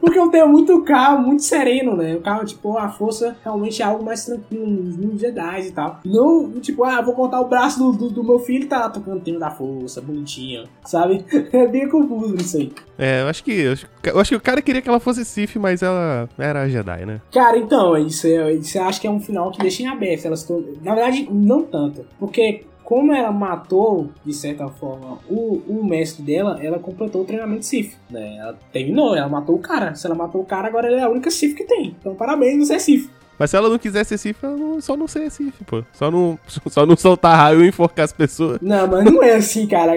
Porque 0.00 0.18
é 0.18 0.22
um 0.22 0.30
tema 0.30 0.46
muito 0.46 0.82
calmo, 0.82 1.28
muito 1.28 1.42
sereno, 1.42 1.96
né? 1.96 2.16
O 2.16 2.20
carro, 2.20 2.44
tipo, 2.44 2.76
a 2.76 2.88
força 2.88 3.36
realmente 3.44 3.82
é 3.82 3.84
algo 3.84 4.04
mais 4.04 4.24
tranquilo 4.24 4.66
nos 4.66 5.20
Jedi 5.20 5.68
e 5.68 5.72
tal. 5.72 6.00
Não, 6.04 6.50
tipo, 6.60 6.82
ah, 6.84 7.00
vou 7.02 7.14
cortar 7.14 7.40
o 7.40 7.48
braço 7.48 7.78
do, 7.78 7.92
do, 7.92 8.10
do 8.10 8.24
meu 8.24 8.38
filho 8.38 8.64
e 8.64 8.66
tá 8.66 8.88
tocando 8.88 9.18
o 9.18 9.20
tema 9.20 9.38
da 9.38 9.50
força, 9.50 10.00
bonitinho, 10.00 10.64
sabe? 10.84 11.24
É 11.52 11.66
bem 11.66 11.88
confuso 11.88 12.36
isso 12.36 12.56
aí. 12.56 12.72
É, 12.98 13.22
eu 13.22 13.28
acho 13.28 13.44
que. 13.44 13.52
Eu 13.52 13.72
acho, 13.72 13.86
eu 14.04 14.20
acho 14.20 14.30
que 14.30 14.36
o 14.36 14.40
cara 14.40 14.62
queria 14.62 14.80
que 14.80 14.88
ela 14.88 15.00
fosse 15.00 15.24
Sif, 15.24 15.58
mas 15.58 15.82
ela 15.82 16.28
era 16.38 16.68
Jedi, 16.68 17.04
né? 17.04 17.20
Cara, 17.32 17.58
então, 17.58 17.96
isso, 17.96 18.26
isso 18.26 18.78
eu 18.78 18.84
acho 18.84 19.00
que 19.00 19.06
é 19.06 19.10
um 19.10 19.20
final 19.20 19.50
que 19.50 19.58
deixa 19.58 19.82
em 19.82 19.86
aberto. 19.86 20.26
Elas 20.26 20.48
Na 20.82 20.94
verdade, 20.94 21.28
não 21.30 21.62
tanto. 21.62 22.04
Porque 22.18 22.64
como 22.90 23.12
ela 23.12 23.30
matou, 23.30 24.10
de 24.24 24.34
certa 24.34 24.68
forma, 24.68 25.20
o, 25.28 25.62
o 25.68 25.84
mestre 25.84 26.24
dela, 26.24 26.58
ela 26.60 26.80
completou 26.80 27.22
o 27.22 27.24
treinamento 27.24 27.64
Sif, 27.64 27.94
né? 28.10 28.38
Ela 28.38 28.58
terminou, 28.72 29.14
ela 29.14 29.28
matou 29.28 29.54
o 29.54 29.60
cara. 29.60 29.94
Se 29.94 30.08
ela 30.08 30.16
matou 30.16 30.40
o 30.40 30.44
cara, 30.44 30.66
agora 30.66 30.88
ela 30.88 30.98
é 30.98 31.02
a 31.04 31.08
única 31.08 31.30
Sif 31.30 31.54
que 31.54 31.62
tem. 31.62 31.94
Então 32.00 32.16
parabéns, 32.16 32.66
você 32.66 32.74
é 32.74 32.78
Sif. 32.80 33.08
Mas 33.38 33.50
se 33.50 33.56
ela 33.56 33.68
não 33.68 33.78
quiser 33.78 34.02
ser 34.02 34.18
Sif, 34.18 34.44
ela 34.44 34.56
não, 34.56 34.80
só 34.80 34.96
não 34.96 35.06
ser 35.06 35.30
Sif, 35.30 35.62
pô. 35.64 35.84
Só 35.92 36.10
não, 36.10 36.36
só 36.66 36.84
não 36.84 36.96
soltar 36.96 37.38
raio 37.38 37.64
e 37.64 37.68
enforcar 37.68 38.06
as 38.06 38.12
pessoas. 38.12 38.58
Não, 38.60 38.88
mas 38.88 39.04
não 39.04 39.22
é 39.22 39.34
assim, 39.34 39.68
cara. 39.68 39.92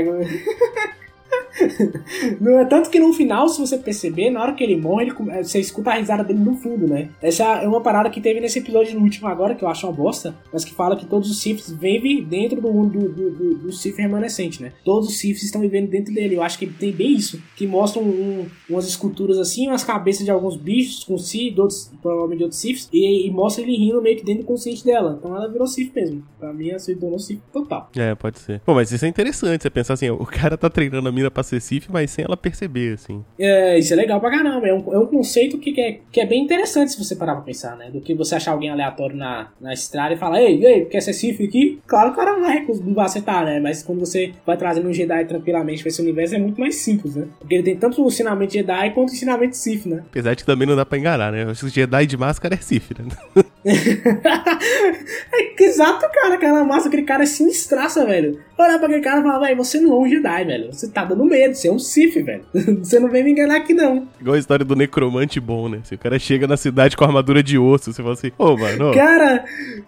não 2.40 2.60
é 2.60 2.66
tanto 2.66 2.90
que 2.90 3.00
no 3.00 3.14
final, 3.14 3.48
se 3.48 3.60
você 3.60 3.78
perceber, 3.78 4.30
na 4.30 4.42
hora 4.42 4.54
que 4.54 4.64
ele 4.64 4.76
morre, 4.76 5.06
ele, 5.06 5.44
você 5.44 5.60
escuta 5.60 5.92
a 5.92 5.96
risada 5.96 6.24
dele 6.24 6.40
no 6.40 6.56
fundo, 6.56 6.88
né? 6.88 7.10
Essa 7.22 7.44
é 7.62 7.68
uma 7.68 7.82
parada 7.82 8.10
que 8.10 8.22
teve 8.22 8.40
nesse 8.40 8.60
episódio 8.60 8.98
no 8.98 9.04
último 9.04 9.28
agora, 9.28 9.56
que 9.56 9.64
eu 9.64 9.68
acho 9.68 9.86
uma 9.86 9.94
bosta, 9.94 10.36
mas 10.52 10.66
que 10.66 10.74
fala 10.74 10.96
que 10.96 11.06
todos 11.06 11.30
os 11.30 11.42
Siths 11.42 11.72
vivem 11.72 12.24
dentro 12.24 12.62
do 12.62 12.72
mundo 12.72 13.00
do, 13.00 13.32
do, 13.32 13.56
do, 13.56 13.72
Sith 13.72 13.98
remanescente, 13.98 14.62
né? 14.62 14.74
Todos 14.84 15.10
os 15.10 15.18
Siths 15.18 15.44
estão 15.44 15.62
vivendo 15.62 15.90
dentro 15.90 16.14
dele. 16.14 16.36
Eu 16.36 16.44
acho 16.44 16.58
que 16.58 16.68
tem 16.68 16.92
bem 16.92 17.14
isso, 17.14 17.42
que 17.56 17.68
mostram 17.68 18.04
um, 18.04 18.46
umas 18.70 18.88
esculturas 18.88 19.38
assim, 19.38 19.68
umas 19.68 19.84
cabeças 19.84 20.26
de 20.26 20.32
alguns 20.32 20.56
bichos 20.56 21.04
com 21.04 21.18
si, 21.18 21.52
de 21.52 21.62
outros, 21.62 21.92
provavelmente 22.02 22.40
de 22.40 22.44
outros 22.44 22.62
Siths, 22.62 22.90
e, 22.92 23.28
e 23.28 23.32
mostra 23.32 23.64
ele 23.64 23.76
rindo 23.76 24.02
meio 24.02 24.18
que 24.18 24.26
dentro 24.26 24.44
do 24.44 24.48
consciente 24.48 24.84
dela. 24.84 25.18
Então 25.20 25.36
ela 25.36 25.48
virou 25.48 25.68
Sith 25.68 25.94
mesmo. 25.94 26.24
Pra 26.40 26.54
mim, 26.54 26.70
ela 26.70 26.80
se 26.80 26.96
tornou 26.96 27.20
Sith 27.20 27.42
total. 27.52 27.90
É, 27.96 28.16
pode 28.16 28.40
ser. 28.40 28.60
Pô, 28.62 28.74
mas 28.74 28.92
isso 28.92 29.06
é 29.06 29.08
interessante, 29.08 29.64
você 29.64 29.70
pensar 29.70 29.94
assim, 29.94 30.10
o 30.10 30.26
cara 30.26 30.58
tá 30.58 30.70
treinando 30.70 31.08
a 31.08 31.12
mina 31.12 31.30
pra 31.30 31.43
Sif, 31.44 31.88
mas 31.92 32.12
sem 32.12 32.26
ela 32.26 32.38
perceber, 32.38 32.94
assim. 32.94 33.24
É, 33.40 33.78
isso 33.78 33.94
é 33.94 33.96
legal 33.96 34.20
pra 34.20 34.32
caramba. 34.32 34.68
É 34.68 34.74
um, 34.74 34.94
é 34.94 35.00
um 35.00 35.06
conceito 35.06 35.58
que, 35.58 35.72
que, 35.72 35.82
é, 35.82 36.00
que 36.12 36.20
é 36.20 36.26
bem 36.26 36.44
interessante 36.44 36.92
se 36.92 37.04
você 37.04 37.16
parar 37.16 37.36
pra 37.36 37.44
pensar, 37.44 37.76
né? 37.76 37.90
Do 37.92 38.02
que 38.02 38.14
você 38.14 38.36
achar 38.36 38.52
alguém 38.52 38.70
aleatório 38.70 39.16
na, 39.16 39.50
na 39.60 39.74
estrada 39.74 40.14
e 40.14 40.18
falar, 40.18 40.42
ei, 40.42 40.64
ei, 40.66 40.86
quer 40.86 41.02
ser 41.02 41.14
Sif 41.14 41.44
aqui? 41.44 41.80
Claro 41.86 42.14
que 42.14 42.20
o 42.20 42.24
cara 42.24 42.38
não 42.38 42.42
vai, 42.42 42.66
não 42.66 42.94
vai 42.94 43.06
acertar, 43.06 43.46
né? 43.46 43.60
Mas 43.60 43.84
quando 43.84 44.00
você 44.00 44.34
vai 44.46 44.58
trazendo 44.58 44.88
um 44.88 44.94
Jedi 44.94 45.26
tranquilamente 45.26 45.82
pra 45.82 45.90
esse 45.90 46.02
universo, 46.02 46.36
é 46.36 46.40
muito 46.40 46.60
mais 46.60 46.76
simples, 46.76 47.16
né? 47.16 47.28
Porque 47.40 47.56
ele 47.56 47.64
tem 47.64 47.76
tanto 47.76 48.04
o 48.04 48.08
ensinamento 48.08 48.54
Jedi 48.54 48.92
quanto 48.92 49.10
o 49.10 49.14
ensinamento 49.14 49.56
Sif, 49.56 49.88
né? 49.88 50.04
Apesar 50.10 50.34
de 50.34 50.44
que 50.44 50.46
também 50.46 50.68
não 50.68 50.76
dá 50.76 50.86
pra 50.86 50.98
enganar, 50.98 51.32
né? 51.32 51.44
Acho 51.44 51.62
que 51.62 51.68
o 51.68 51.70
Jedi 51.70 52.06
de 52.06 52.18
máscara 52.18 52.56
é 52.56 52.58
Sif, 52.58 52.92
né? 52.98 53.44
é 55.34 55.64
exato, 55.64 56.06
cara. 56.14 56.36
Aquela 56.36 56.64
massa, 56.64 56.88
aquele 56.88 57.04
cara 57.04 57.24
é 57.24 57.26
sinistraça, 57.26 58.06
velho. 58.06 58.40
Olhar 58.58 58.78
pra 58.78 58.88
aquele 58.88 59.02
cara 59.02 59.20
e 59.20 59.24
falar, 59.24 59.40
velho, 59.40 59.58
você 59.58 59.80
não 59.80 59.94
é 59.94 59.96
um 59.96 60.10
Jedi, 60.10 60.46
velho. 60.46 60.74
Você 60.74 60.90
tá 60.90 61.06
dando 61.06 61.24
medo, 61.26 61.56
você 61.56 61.68
é 61.68 61.72
um 61.72 61.80
Sif, 61.80 62.22
velho. 62.22 62.44
você 62.84 63.00
não 63.00 63.10
vem 63.10 63.24
me 63.24 63.32
enganar 63.32 63.58
aqui, 63.58 63.74
não. 63.74 64.08
Igual 64.20 64.36
a 64.36 64.40
história 64.40 64.66
do 64.66 64.76
necromante 64.76 65.40
bom, 65.40 65.70
né? 65.70 65.80
Se 65.84 65.96
o 65.96 65.98
cara 65.98 66.20
chega 66.20 66.48
na 66.48 66.58
cidade 66.58 66.98
com 66.98 67.04
armadura 67.04 67.42
de 67.42 67.58
osso, 67.58 67.94
você 67.94 68.02
fala 68.02 68.14
assim, 68.14 68.32
ô, 68.38 68.46
oh, 68.46 68.58
mano. 68.58 68.94
Cara. 68.94 69.46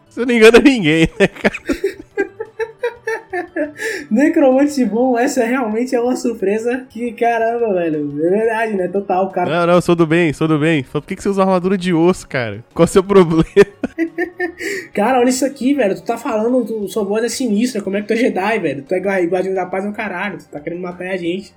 Você 0.10 0.26
não 0.26 0.34
engana 0.34 0.60
ninguém, 0.60 1.10
né, 1.20 1.28
cara? 1.28 1.56
Necromante 4.10 4.84
bom, 4.86 5.18
essa 5.18 5.44
realmente 5.44 5.96
é 5.96 6.00
uma 6.00 6.16
surpresa 6.16 6.86
que, 6.90 7.12
caramba, 7.14 7.74
velho. 7.74 8.14
É 8.24 8.30
verdade, 8.30 8.74
né? 8.74 8.88
Total, 8.88 9.30
cara. 9.30 9.50
Não, 9.50 9.74
não, 9.74 9.82
sou 9.82 9.96
do 9.96 10.06
bem, 10.06 10.34
sou 10.34 10.48
do 10.48 10.60
bem. 10.60 10.84
Por 10.84 11.02
que, 11.04 11.16
que 11.16 11.24
você 11.24 11.30
usa 11.30 11.42
armadura 11.42 11.78
de 11.78 11.94
osso, 11.94 12.28
cara? 12.28 12.64
Qual 12.74 12.86
é 12.86 12.90
o 12.90 12.92
seu 12.92 13.04
problema? 13.04 13.46
Cara, 14.94 15.20
olha 15.20 15.30
isso 15.30 15.46
aqui, 15.46 15.74
velho. 15.74 15.96
Tu 15.96 16.04
tá 16.04 16.18
falando, 16.18 16.66
tu, 16.66 16.88
sua 16.88 17.04
voz 17.04 17.24
é 17.24 17.30
sinistra. 17.30 17.82
Como 17.82 17.98
é 17.98 18.02
que 18.02 18.08
tu 18.08 18.14
é 18.14 18.16
Jedi, 18.16 18.60
velho? 18.60 18.84
Tu 18.84 18.94
é 18.94 19.00
guardião 19.00 19.54
da 19.54 19.66
paz 19.66 19.86
é 19.86 19.90
um 19.90 19.94
caralho. 19.94 20.38
Tu 20.38 20.48
tá 20.48 20.60
querendo 20.60 20.82
matar 20.82 21.10
a 21.10 21.18
gente. 21.18 21.54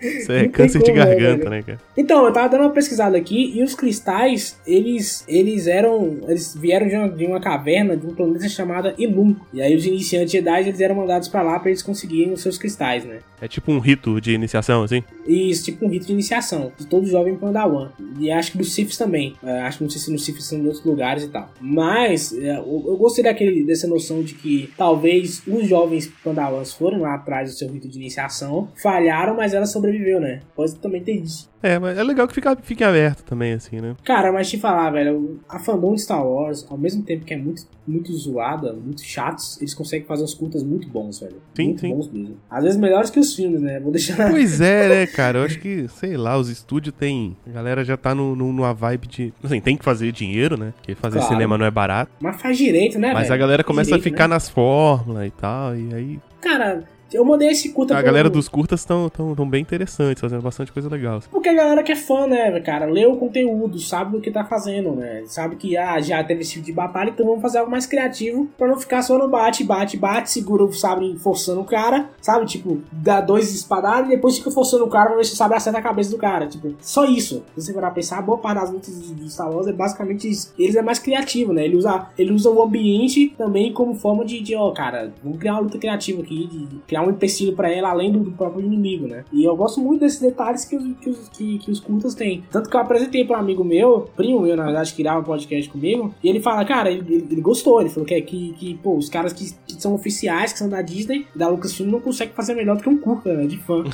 Isso 0.00 0.32
é 0.32 0.48
câncer 0.50 0.82
de 0.82 0.92
garganta, 0.92 1.48
né, 1.48 1.62
cara? 1.62 1.78
Então, 1.96 2.24
eu 2.24 2.32
tava 2.32 2.48
dando 2.48 2.62
uma 2.62 2.70
pesquisada 2.70 3.16
aqui 3.16 3.52
e 3.56 3.62
os 3.62 3.74
cristais, 3.74 4.58
eles, 4.66 5.24
eles 5.28 5.66
eram. 5.66 6.18
Eles 6.26 6.54
vieram 6.54 6.88
de 6.88 6.96
uma, 6.96 7.08
de 7.08 7.26
uma 7.26 7.40
caverna 7.40 7.96
de 7.96 8.06
um 8.06 8.14
planeta 8.14 8.48
chamado 8.48 8.92
Ilum. 8.98 9.36
E 9.52 9.62
aí 9.62 9.74
os 9.74 9.86
iniciantes 9.86 10.32
Jedi 10.32 10.68
eles 10.68 10.80
eram 10.80 11.01
mandados 11.02 11.28
pra 11.28 11.42
lá 11.42 11.58
pra 11.58 11.70
eles 11.70 11.82
conseguirem 11.82 12.32
os 12.32 12.40
seus 12.40 12.58
cristais, 12.58 13.04
né? 13.04 13.20
É 13.40 13.48
tipo 13.48 13.70
um 13.72 13.78
rito 13.78 14.20
de 14.20 14.32
iniciação, 14.32 14.82
assim? 14.82 15.02
Isso, 15.26 15.64
tipo 15.64 15.84
um 15.84 15.88
rito 15.88 16.06
de 16.06 16.12
iniciação 16.12 16.72
de 16.78 16.86
todo 16.86 17.06
jovem 17.06 17.36
Padawan. 17.36 17.90
E 18.18 18.30
acho 18.30 18.52
que 18.52 18.58
dos 18.58 18.72
Siths 18.72 18.96
também. 18.96 19.34
É, 19.42 19.62
acho 19.62 19.78
que 19.78 19.84
não 19.84 19.90
sei 19.90 20.00
se 20.00 20.10
nos 20.10 20.24
Siths 20.24 20.44
são 20.44 20.58
em 20.58 20.66
outros 20.66 20.84
lugares 20.84 21.24
e 21.24 21.28
tal. 21.28 21.50
Mas 21.60 22.32
é, 22.32 22.56
eu, 22.56 22.96
gostei 22.96 23.24
daquele, 23.24 23.64
dessa 23.64 23.86
noção 23.86 24.22
de 24.22 24.34
que 24.34 24.72
talvez 24.76 25.42
os 25.46 25.66
jovens 25.66 26.10
Padawans 26.22 26.72
foram 26.72 27.00
lá 27.00 27.14
atrás 27.14 27.50
do 27.50 27.56
seu 27.56 27.68
rito 27.68 27.88
de 27.88 27.98
iniciação, 27.98 28.68
falharam, 28.80 29.36
mas 29.36 29.54
ela 29.54 29.66
sobreviveu, 29.66 30.20
né? 30.20 30.40
Pode 30.54 30.74
também 30.76 31.02
ter 31.02 31.12
isso. 31.12 31.51
É, 31.62 31.78
mas 31.78 31.96
é 31.96 32.02
legal 32.02 32.26
que 32.26 32.34
fica, 32.34 32.56
fique 32.60 32.82
aberto 32.82 33.22
também, 33.22 33.52
assim, 33.52 33.80
né? 33.80 33.94
Cara, 34.04 34.32
mas 34.32 34.50
te 34.50 34.58
falar, 34.58 34.90
velho, 34.90 35.40
a 35.48 35.58
fandom 35.58 35.94
de 35.94 36.02
Star 36.02 36.26
Wars, 36.26 36.66
ao 36.68 36.76
mesmo 36.76 37.02
tempo 37.04 37.24
que 37.24 37.32
é 37.32 37.36
muito, 37.36 37.62
muito 37.86 38.12
zoada, 38.14 38.72
muito 38.72 39.02
chatos, 39.04 39.58
eles 39.60 39.72
conseguem 39.74 40.06
fazer 40.06 40.24
uns 40.24 40.34
curtas 40.34 40.62
muito 40.62 40.88
bons, 40.88 41.20
velho. 41.20 41.36
Sim, 41.54 41.66
muito 41.66 41.80
sim. 41.80 41.88
bons 41.94 42.10
mesmo. 42.10 42.36
Às 42.50 42.64
vezes 42.64 42.78
melhores 42.78 43.10
que 43.10 43.20
os 43.20 43.34
filmes, 43.34 43.60
né? 43.60 43.78
Vou 43.80 43.92
deixar. 43.92 44.30
Pois 44.30 44.60
é, 44.62 44.88
né, 44.88 45.06
cara? 45.06 45.38
Eu 45.38 45.44
acho 45.44 45.58
que, 45.60 45.86
sei 45.88 46.16
lá, 46.16 46.36
os 46.36 46.48
estúdios 46.48 46.94
tem. 46.98 47.36
A 47.46 47.50
galera 47.50 47.84
já 47.84 47.96
tá 47.96 48.14
no, 48.14 48.34
no- 48.34 48.52
numa 48.52 48.74
vibe 48.74 49.06
de. 49.06 49.34
Assim, 49.42 49.60
tem 49.60 49.76
que 49.76 49.84
fazer 49.84 50.10
dinheiro, 50.12 50.56
né? 50.56 50.72
Porque 50.76 50.94
fazer 50.94 51.18
Claro. 51.18 51.32
cinema 51.34 51.56
não 51.56 51.64
é 51.66 51.70
barato. 51.70 52.10
Mas 52.20 52.40
faz 52.42 52.56
direito, 52.58 52.98
né, 52.98 53.12
Mas 53.12 53.24
velho? 53.28 53.34
a 53.34 53.36
galera 53.36 53.64
começa 53.64 53.90
direito, 53.90 54.02
a 54.02 54.10
ficar 54.10 54.26
né? 54.28 54.34
nas 54.34 54.48
fórmulas 54.48 55.26
e 55.26 55.30
tal. 55.30 55.76
E 55.76 55.94
aí. 55.94 56.20
Cara, 56.40 56.82
eu 57.12 57.24
mandei 57.24 57.48
esse 57.48 57.70
curta 57.70 57.94
A 57.94 57.96
pro- 57.98 58.06
galera 58.06 58.30
dos 58.30 58.48
curtas 58.48 58.80
estão 58.80 59.08
tão, 59.08 59.34
tão 59.34 59.48
bem 59.48 59.62
interessantes, 59.62 60.20
fazendo 60.20 60.42
bastante 60.42 60.72
coisa 60.72 60.88
legal. 60.88 61.18
assim. 61.18 61.28
Porque 61.30 61.48
a 61.48 61.54
galera 61.54 61.82
que 61.82 61.92
é 61.92 61.96
fã, 61.96 62.26
né, 62.26 62.58
cara, 62.60 62.86
lê 62.86 63.06
o 63.06 63.16
conteúdo, 63.16 63.78
sabe 63.78 64.12
do 64.12 64.20
que 64.20 64.30
tá 64.30 64.44
fazendo, 64.44 64.92
né? 64.92 65.22
Sabe 65.26 65.56
que 65.56 65.76
ah, 65.76 66.00
já 66.00 66.22
teve 66.24 66.40
esse 66.42 66.52
tipo 66.54 66.66
de 66.66 66.72
batalha, 66.72 67.10
então 67.10 67.26
vamos 67.26 67.42
fazer 67.42 67.58
algo 67.58 67.70
mais 67.70 67.86
criativo 67.86 68.48
pra 68.56 68.66
não 68.68 68.76
ficar 68.78 69.02
só 69.02 69.16
no 69.18 69.28
bate, 69.28 69.64
bate, 69.64 69.96
bate, 69.96 70.30
segura 70.30 70.64
o 70.64 70.72
sabre 70.72 71.16
forçando 71.18 71.60
o 71.60 71.64
cara, 71.64 72.08
sabe? 72.20 72.46
Tipo, 72.46 72.80
dá 72.90 73.20
dois 73.20 73.54
espadadas 73.54 74.06
e 74.06 74.10
depois 74.16 74.38
fica 74.38 74.50
forçando 74.50 74.84
o 74.84 74.88
cara 74.88 75.08
pra 75.08 75.16
ver 75.16 75.24
se 75.24 75.32
o 75.34 75.36
sabre 75.36 75.56
acerta 75.56 75.78
a 75.78 75.82
cabeça 75.82 76.10
do 76.10 76.18
cara. 76.18 76.46
Tipo, 76.46 76.74
só 76.80 77.04
isso. 77.04 77.42
Se 77.56 77.62
você 77.66 77.72
for 77.72 77.90
pensar, 77.92 78.18
a 78.18 78.22
boa 78.22 78.38
parte 78.38 78.60
das 78.60 78.70
lutas 78.70 79.14
de 79.14 79.30
Star 79.30 79.50
Wars 79.50 79.66
é 79.66 79.72
basicamente 79.72 80.28
isso. 80.28 80.52
Eles 80.58 80.74
é 80.76 80.82
mais 80.82 80.98
criativo, 80.98 81.52
né? 81.52 81.64
Ele 81.64 81.76
usa, 81.76 82.06
ele 82.18 82.32
usa 82.32 82.50
o 82.50 82.62
ambiente 82.62 83.34
também 83.36 83.72
como 83.72 83.94
forma 83.94 84.24
de, 84.24 84.40
de, 84.40 84.54
ó, 84.54 84.70
cara, 84.72 85.12
vamos 85.22 85.38
criar 85.38 85.54
uma 85.54 85.60
luta 85.62 85.78
criativa 85.78 86.22
aqui, 86.22 86.46
de 86.46 86.78
criar 86.86 87.01
um 87.02 87.10
empecilho 87.10 87.54
pra 87.54 87.70
ela 87.70 87.90
além 87.90 88.10
do, 88.12 88.20
do 88.20 88.32
próprio 88.32 88.64
inimigo, 88.64 89.06
né? 89.06 89.24
E 89.32 89.44
eu 89.44 89.54
gosto 89.56 89.80
muito 89.80 90.00
desses 90.00 90.20
detalhes 90.20 90.64
que 90.64 90.76
os, 90.76 90.84
que 90.98 91.12
que, 91.32 91.58
que 91.58 91.70
os 91.70 91.80
curtas 91.80 92.14
têm. 92.14 92.42
Tanto 92.50 92.68
que 92.70 92.76
eu 92.76 92.80
apresentei 92.80 93.24
pra 93.24 93.36
um 93.38 93.40
amigo 93.40 93.64
meu, 93.64 94.08
primo 94.16 94.40
meu, 94.40 94.56
na 94.56 94.64
verdade, 94.64 94.92
que 94.94 95.02
grava 95.02 95.22
podcast 95.22 95.70
comigo, 95.70 96.14
e 96.22 96.28
ele 96.28 96.40
fala, 96.40 96.64
cara, 96.64 96.90
ele, 96.90 97.26
ele- 97.30 97.40
gostou, 97.40 97.80
ele 97.80 97.90
falou 97.90 98.06
que, 98.06 98.20
que, 98.22 98.52
que 98.54 98.74
pô, 98.82 98.96
os 98.96 99.08
caras 99.08 99.32
que, 99.32 99.52
que 99.76 99.82
são 99.82 99.94
oficiais, 99.94 100.52
que 100.52 100.58
são 100.58 100.68
da 100.68 100.82
Disney, 100.82 101.26
da 101.34 101.48
Lucasfilm, 101.48 101.90
não 101.90 102.00
conseguem 102.00 102.34
fazer 102.34 102.54
melhor 102.54 102.76
do 102.76 102.82
que 102.82 102.88
um 102.88 102.98
curta, 102.98 103.34
né? 103.34 103.46
De 103.46 103.58
fã. 103.58 103.84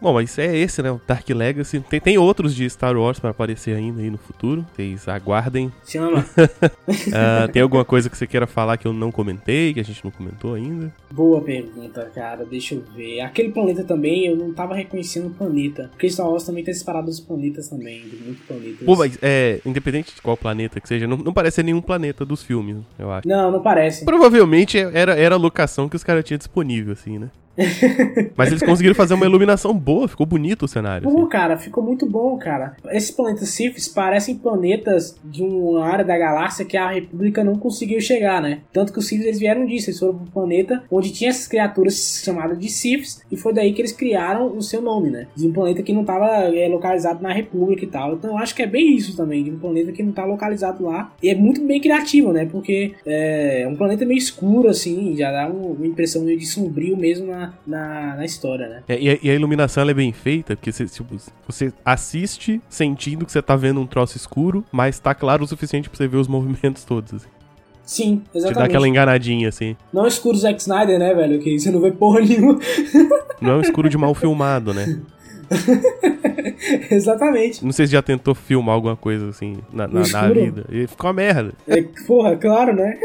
Bom, 0.00 0.14
mas 0.14 0.38
é 0.38 0.56
esse, 0.56 0.82
né? 0.82 0.90
O 0.90 1.00
Dark 1.06 1.28
Legacy. 1.28 1.80
Tem, 1.80 2.00
tem 2.00 2.18
outros 2.18 2.54
de 2.54 2.68
Star 2.68 2.96
Wars 2.96 3.18
pra 3.18 3.30
aparecer 3.30 3.76
ainda 3.76 4.00
aí 4.00 4.10
no 4.10 4.18
futuro. 4.18 4.66
Vocês 4.74 5.06
aguardem. 5.08 5.72
Chama. 5.86 6.24
Ah, 7.12 7.48
tem 7.48 7.62
alguma 7.62 7.84
coisa 7.84 8.08
que 8.08 8.16
você 8.16 8.26
queira 8.26 8.46
falar 8.46 8.76
que 8.76 8.86
eu 8.86 8.92
não 8.92 9.10
comentei, 9.10 9.72
que 9.72 9.80
a 9.80 9.84
gente 9.84 10.04
não 10.04 10.10
comentou 10.10 10.54
ainda? 10.54 10.92
Boa 11.10 11.40
pergunta, 11.40 12.10
cara. 12.14 12.44
Deixa 12.44 12.74
eu 12.74 12.82
ver. 12.94 13.20
Aquele 13.20 13.50
planeta 13.50 13.84
também, 13.84 14.26
eu 14.26 14.36
não 14.36 14.52
tava 14.52 14.74
reconhecendo 14.74 15.28
o 15.28 15.30
planeta. 15.30 15.88
Porque 15.90 16.08
Star 16.08 16.28
Wars 16.28 16.44
também 16.44 16.64
tem 16.64 16.74
separado 16.74 17.08
os 17.08 17.20
planetas 17.20 17.68
também, 17.68 18.02
de 18.02 18.16
muitos 18.16 18.44
planetas. 18.44 18.84
Pô, 18.84 18.96
mas 18.96 19.18
é, 19.22 19.60
independente 19.64 20.14
de 20.14 20.22
qual 20.22 20.36
planeta 20.36 20.80
que 20.80 20.88
seja, 20.88 21.06
não, 21.06 21.16
não 21.16 21.32
parece 21.32 21.56
ser 21.56 21.62
nenhum 21.64 21.80
planeta 21.80 22.24
dos 22.24 22.42
filmes, 22.42 22.78
eu 22.98 23.10
acho. 23.10 23.19
Não, 23.24 23.50
não 23.50 23.62
parece. 23.62 24.04
Provavelmente 24.04 24.78
era, 24.78 25.14
era 25.14 25.34
a 25.34 25.38
locação 25.38 25.88
que 25.88 25.96
os 25.96 26.04
caras 26.04 26.24
tinham 26.24 26.38
disponível, 26.38 26.92
assim, 26.92 27.18
né? 27.18 27.30
Mas 28.36 28.48
eles 28.48 28.62
conseguiram 28.62 28.94
fazer 28.94 29.14
uma 29.14 29.26
iluminação 29.26 29.74
boa, 29.74 30.08
ficou 30.08 30.26
bonito 30.26 30.64
o 30.64 30.68
cenário. 30.68 31.08
Pô, 31.10 31.18
assim. 31.20 31.28
cara, 31.28 31.56
ficou 31.58 31.82
muito 31.82 32.06
bom, 32.06 32.36
cara. 32.38 32.76
Esses 32.90 33.10
planetas 33.10 33.48
Siths 33.50 33.88
parecem 33.88 34.36
planetas 34.36 35.16
de 35.24 35.42
uma 35.42 35.84
área 35.84 36.04
da 36.04 36.16
galáxia 36.16 36.64
que 36.64 36.76
a 36.76 36.90
República 36.90 37.42
não 37.44 37.56
conseguiu 37.56 38.00
chegar, 38.00 38.40
né? 38.42 38.60
Tanto 38.72 38.92
que 38.92 38.98
os 38.98 39.06
Siths 39.06 39.26
eles 39.26 39.38
vieram 39.38 39.66
disso, 39.66 39.90
eles 39.90 39.98
foram 39.98 40.14
para 40.14 40.22
um 40.24 40.26
planeta 40.30 40.82
onde 40.90 41.10
tinha 41.12 41.30
essas 41.30 41.46
criaturas 41.46 42.22
chamadas 42.24 42.58
de 42.58 42.68
Siths 42.68 43.22
e 43.30 43.36
foi 43.36 43.52
daí 43.52 43.72
que 43.72 43.80
eles 43.80 43.92
criaram 43.92 44.56
o 44.56 44.62
seu 44.62 44.80
nome, 44.80 45.10
né? 45.10 45.26
De 45.36 45.46
um 45.46 45.52
planeta 45.52 45.82
que 45.82 45.92
não 45.92 46.02
estava 46.02 46.48
localizado 46.68 47.22
na 47.22 47.32
República 47.32 47.84
e 47.84 47.88
tal. 47.88 48.14
Então 48.14 48.30
eu 48.30 48.38
acho 48.38 48.54
que 48.54 48.62
é 48.62 48.66
bem 48.66 48.94
isso 48.96 49.16
também, 49.16 49.44
de 49.44 49.50
um 49.50 49.58
planeta 49.58 49.92
que 49.92 50.02
não 50.02 50.12
tá 50.12 50.24
localizado 50.24 50.84
lá. 50.84 51.12
E 51.22 51.28
é 51.28 51.34
muito 51.34 51.60
bem 51.64 51.80
criativo, 51.80 52.32
né? 52.32 52.46
Porque 52.50 52.92
é 53.06 53.66
um 53.70 53.76
planeta 53.76 54.04
meio 54.04 54.18
escuro, 54.18 54.68
assim, 54.68 55.14
já 55.16 55.30
dá 55.30 55.48
um- 55.48 55.72
uma 55.72 55.86
impressão 55.86 56.22
meio 56.22 56.38
de 56.38 56.46
sombrio 56.46 56.96
mesmo 56.96 57.26
na, 57.26 57.49
na, 57.66 58.16
na 58.16 58.24
história, 58.24 58.68
né? 58.68 58.82
É, 58.88 58.98
e, 59.00 59.10
a, 59.10 59.18
e 59.22 59.30
a 59.30 59.34
iluminação 59.34 59.82
ela 59.82 59.90
é 59.90 59.94
bem 59.94 60.12
feita, 60.12 60.56
porque 60.56 60.72
você, 60.72 60.86
tipo, 60.86 61.16
você 61.46 61.72
assiste 61.84 62.60
sentindo 62.68 63.24
que 63.24 63.32
você 63.32 63.42
tá 63.42 63.56
vendo 63.56 63.80
um 63.80 63.86
troço 63.86 64.16
escuro, 64.16 64.64
mas 64.72 64.98
tá 64.98 65.14
claro 65.14 65.44
o 65.44 65.46
suficiente 65.46 65.88
pra 65.88 65.96
você 65.96 66.08
ver 66.08 66.16
os 66.16 66.28
movimentos 66.28 66.84
todos. 66.84 67.14
Assim. 67.14 67.28
Sim, 67.84 68.16
Te 68.18 68.34
dá 68.34 68.38
exatamente. 68.38 68.68
aquela 68.70 68.88
enganadinha, 68.88 69.48
assim. 69.48 69.76
Não 69.92 70.04
é 70.04 70.08
escuro 70.08 70.36
Zack 70.36 70.60
Snyder, 70.60 70.98
né, 70.98 71.12
velho? 71.12 71.40
Que 71.40 71.58
você 71.58 71.70
não 71.70 71.80
vê 71.80 71.90
porra 71.90 72.20
nenhuma. 72.24 72.58
Não 73.40 73.50
é 73.50 73.56
um 73.56 73.60
escuro 73.60 73.88
de 73.88 73.98
mal 73.98 74.14
filmado, 74.14 74.72
né? 74.72 75.00
Exatamente. 76.90 77.64
Não 77.64 77.72
sei 77.72 77.86
se 77.86 77.92
já 77.92 78.02
tentou 78.02 78.34
filmar 78.34 78.74
alguma 78.74 78.96
coisa 78.96 79.28
assim 79.28 79.58
na, 79.72 79.88
na, 79.88 80.02
na 80.06 80.28
vida. 80.28 80.64
E 80.70 80.86
ficou 80.86 81.08
uma 81.08 81.14
merda. 81.14 81.52
É, 81.66 81.82
porra, 82.06 82.36
claro, 82.36 82.74
né? 82.74 82.96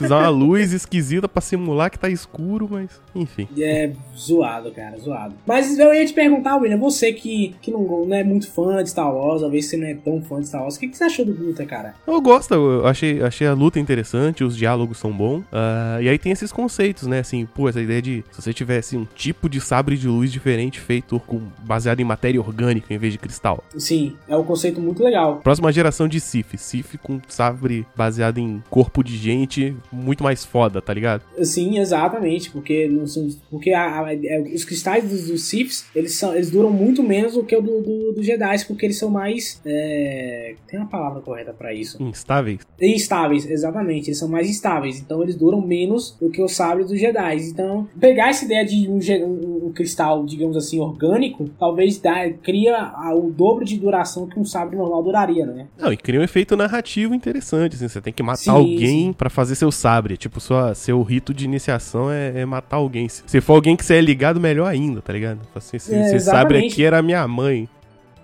Usar 0.00 0.18
uma 0.18 0.28
luz 0.28 0.72
esquisita 0.72 1.28
pra 1.28 1.40
simular 1.40 1.90
que 1.90 1.98
tá 1.98 2.08
escuro, 2.08 2.68
mas 2.70 3.00
enfim. 3.14 3.48
É 3.58 3.92
zoado, 4.16 4.70
cara, 4.70 4.96
zoado. 4.98 5.34
Mas 5.46 5.78
eu 5.78 5.92
ia 5.94 6.04
te 6.04 6.12
perguntar, 6.12 6.56
William, 6.56 6.78
você 6.78 7.12
que, 7.12 7.54
que 7.60 7.70
não, 7.70 7.82
não 8.06 8.16
é 8.16 8.24
muito 8.24 8.50
fã 8.50 8.82
de 8.82 8.90
Star 8.90 9.14
Wars, 9.14 9.40
talvez 9.40 9.66
você 9.66 9.76
não 9.76 9.86
é 9.86 9.94
tão 9.94 10.20
fã 10.22 10.40
de 10.40 10.48
Star 10.48 10.62
Wars, 10.62 10.76
o 10.76 10.80
que, 10.80 10.88
que 10.88 10.96
você 10.96 11.04
achou 11.04 11.24
do 11.24 11.32
Luta, 11.32 11.64
cara? 11.64 11.94
Eu 12.06 12.20
gosto, 12.20 12.54
eu 12.54 12.86
achei, 12.86 13.22
achei 13.22 13.46
a 13.46 13.54
luta 13.54 13.78
interessante, 13.78 14.44
os 14.44 14.56
diálogos 14.56 14.98
são 14.98 15.12
bons. 15.12 15.44
ah, 15.52 15.98
e 16.00 16.08
aí 16.08 16.18
tem 16.18 16.32
esses 16.32 16.52
conceitos, 16.52 17.06
né? 17.06 17.20
Assim, 17.20 17.46
pô, 17.46 17.68
essa 17.68 17.80
ideia 17.80 18.02
de 18.02 18.24
se 18.30 18.42
você 18.42 18.52
tivesse 18.52 18.96
um 18.96 19.06
tipo 19.14 19.48
de 19.48 19.60
sabre 19.60 19.96
de 19.96 20.08
luz 20.08 20.32
diferente 20.32 20.80
feito 20.80 21.20
com, 21.20 21.40
baseado 21.64 22.00
em 22.00 22.04
matéria 22.04 22.40
orgânica 22.40 22.92
em 22.92 22.98
vez 22.98 23.12
de 23.12 23.18
cristal. 23.18 23.62
Sim, 23.76 24.16
é 24.28 24.36
um 24.36 24.44
conceito 24.44 24.80
muito 24.80 25.02
legal. 25.02 25.40
Próxima 25.42 25.72
geração 25.72 26.08
de 26.08 26.20
Sif. 26.20 26.56
Sif 26.56 26.98
com 26.98 27.20
sabre 27.28 27.86
baseado 27.96 28.38
em 28.38 28.62
corpo 28.70 29.02
de 29.02 29.16
gente, 29.16 29.75
muito 29.92 30.22
mais 30.22 30.44
foda, 30.44 30.80
tá 30.82 30.92
ligado? 30.94 31.22
Sim, 31.42 31.78
exatamente, 31.78 32.50
porque 32.50 32.86
não 32.88 33.06
são, 33.06 33.28
porque 33.50 33.70
a- 33.72 34.04
a- 34.06 34.14
é, 34.14 34.40
os 34.54 34.64
cristais 34.64 35.08
dos, 35.08 35.26
dos 35.28 35.42
Siths, 35.44 35.84
eles 35.94 36.14
são, 36.14 36.34
eles 36.34 36.50
duram 36.50 36.70
muito 36.70 37.02
menos 37.02 37.34
do 37.34 37.44
que 37.44 37.56
o 37.56 37.60
do, 37.60 37.80
do, 37.80 38.12
do 38.14 38.22
Jedi, 38.22 38.64
porque 38.66 38.86
eles 38.86 38.98
são 38.98 39.10
mais, 39.10 39.60
é, 39.64 40.54
tem 40.66 40.78
uma 40.78 40.88
palavra 40.88 41.20
correta 41.20 41.52
pra 41.52 41.72
isso. 41.74 42.02
Instáveis. 42.02 42.60
Instáveis, 42.80 43.48
exatamente. 43.48 44.08
Eles 44.08 44.18
são 44.18 44.28
mais 44.28 44.48
instáveis. 44.48 44.98
Então 45.00 45.22
eles 45.22 45.34
duram 45.34 45.60
menos 45.60 46.16
do 46.20 46.30
que 46.30 46.40
os 46.42 46.54
sabres 46.54 46.88
dos 46.88 46.98
Jedi. 47.00 47.36
Então, 47.48 47.88
pegar 47.98 48.28
essa 48.28 48.44
ideia 48.44 48.64
de 48.64 48.88
um, 48.88 48.98
um- 49.26 49.66
um 49.66 49.72
cristal, 49.72 50.24
digamos 50.24 50.56
assim, 50.56 50.78
orgânico, 50.80 51.48
talvez 51.58 51.98
dá, 51.98 52.30
cria 52.30 52.92
o 53.16 53.30
dobro 53.30 53.64
de 53.64 53.76
duração 53.76 54.26
que 54.28 54.38
um 54.38 54.44
sabre 54.44 54.76
normal 54.76 55.02
duraria, 55.02 55.44
né? 55.46 55.66
Não, 55.78 55.92
e 55.92 55.96
cria 55.96 56.20
um 56.20 56.22
efeito 56.22 56.56
narrativo 56.56 57.14
interessante, 57.14 57.74
assim, 57.76 57.88
você 57.88 58.00
tem 58.00 58.12
que 58.12 58.22
matar 58.22 58.36
Sim, 58.38 58.50
alguém 58.50 59.12
pra 59.12 59.28
fazer 59.28 59.54
seu 59.56 59.72
sabre, 59.72 60.16
tipo, 60.16 60.40
sua, 60.40 60.74
seu 60.74 61.02
rito 61.02 61.34
de 61.34 61.44
iniciação 61.44 62.10
é, 62.10 62.40
é 62.40 62.44
matar 62.46 62.76
alguém. 62.76 63.08
Se, 63.08 63.22
se 63.26 63.40
for 63.40 63.54
alguém 63.54 63.76
que 63.76 63.84
você 63.84 63.94
é 63.94 64.00
ligado, 64.00 64.40
melhor 64.40 64.66
ainda, 64.68 65.02
tá 65.02 65.12
ligado? 65.12 65.40
Assim, 65.54 65.76
esse, 65.76 65.94
É, 65.94 66.14
esse 66.14 66.26
sabre 66.26 66.66
aqui 66.66 66.84
era 66.84 67.02
minha 67.02 67.26
mãe. 67.26 67.68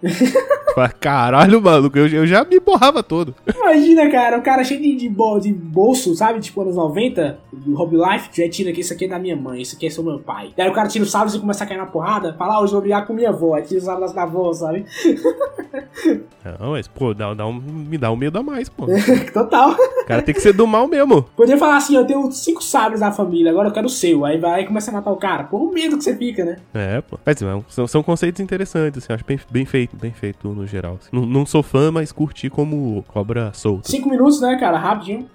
Caralho, 1.00 1.60
maluco, 1.60 1.98
eu, 1.98 2.06
eu 2.06 2.26
já 2.26 2.44
me 2.44 2.58
borrava 2.60 3.02
todo. 3.02 3.34
Imagina, 3.54 4.10
cara, 4.10 4.38
um 4.38 4.42
cara 4.42 4.64
cheio 4.64 4.80
de, 4.80 4.96
de, 4.96 5.08
de 5.08 5.52
bolso, 5.52 6.14
sabe? 6.14 6.40
Tipo, 6.40 6.62
anos 6.62 6.76
90, 6.76 7.38
do 7.52 7.74
Hobby 7.74 7.96
Life, 7.96 8.28
já 8.32 8.48
tira 8.48 8.70
aqui, 8.70 8.80
isso 8.80 8.92
aqui 8.92 9.04
é 9.04 9.08
da 9.08 9.18
minha 9.18 9.36
mãe, 9.36 9.62
isso 9.62 9.76
aqui 9.76 9.86
é 9.86 9.90
do 9.90 10.02
meu 10.02 10.18
pai. 10.18 10.52
Daí 10.56 10.68
o 10.68 10.72
cara 10.72 10.88
tira 10.88 11.04
o 11.04 11.06
sabre 11.06 11.34
e 11.34 11.40
começa 11.40 11.64
a 11.64 11.66
cair 11.66 11.78
na 11.78 11.86
porrada, 11.86 12.34
fala, 12.34 12.54
ah, 12.54 12.60
hoje 12.60 12.72
eu 12.72 12.76
vou 12.76 12.80
brigar 12.82 13.06
com 13.06 13.12
minha 13.12 13.30
avó, 13.30 13.54
aí 13.54 13.62
tira 13.62 13.80
o 13.80 13.84
sabre 13.84 14.14
da 14.14 14.22
avó, 14.22 14.52
sabe? 14.52 14.84
Não, 16.60 16.72
mas, 16.72 16.88
pô, 16.88 17.14
dá, 17.14 17.32
dá 17.34 17.46
um, 17.46 17.54
me 17.54 17.96
dá 17.96 18.10
um 18.10 18.16
medo 18.16 18.38
a 18.38 18.42
mais, 18.42 18.68
pô. 18.68 18.86
Total. 19.32 19.70
O 19.70 20.06
cara 20.06 20.22
tem 20.22 20.34
que 20.34 20.40
ser 20.40 20.52
do 20.52 20.66
mal 20.66 20.88
mesmo. 20.88 21.22
Podia 21.36 21.56
falar 21.56 21.76
assim, 21.76 21.94
eu 21.94 22.04
tenho 22.04 22.30
cinco 22.32 22.62
sabres 22.62 23.00
da 23.00 23.12
família, 23.12 23.50
agora 23.50 23.68
eu 23.68 23.72
quero 23.72 23.86
o 23.86 23.90
seu. 23.90 24.24
Aí 24.24 24.38
vai 24.38 24.62
e 24.62 24.66
começa 24.66 24.90
a 24.90 24.94
matar 24.94 25.12
o 25.12 25.16
cara. 25.16 25.44
Por 25.44 25.60
um 25.60 25.72
medo 25.72 25.96
que 25.96 26.04
você 26.04 26.16
fica, 26.16 26.44
né? 26.44 26.56
É, 26.74 27.00
pô. 27.00 27.18
Mas 27.24 27.40
não, 27.40 27.64
são, 27.68 27.86
são 27.86 28.02
conceitos 28.02 28.40
interessantes, 28.40 29.04
assim, 29.04 29.12
acho 29.12 29.24
bem, 29.24 29.38
bem 29.50 29.64
feito, 29.64 29.96
bem 29.96 30.12
feito 30.12 30.48
no 30.62 30.66
geral. 30.66 30.98
Não, 31.10 31.26
não 31.26 31.44
sou 31.44 31.62
fã, 31.62 31.90
mas 31.90 32.12
curti 32.12 32.48
como 32.48 33.02
cobra 33.08 33.52
solta. 33.52 33.88
Cinco 33.90 34.08
minutos, 34.08 34.40
né, 34.40 34.56
cara? 34.58 34.78
Rapidinho. 34.78 35.26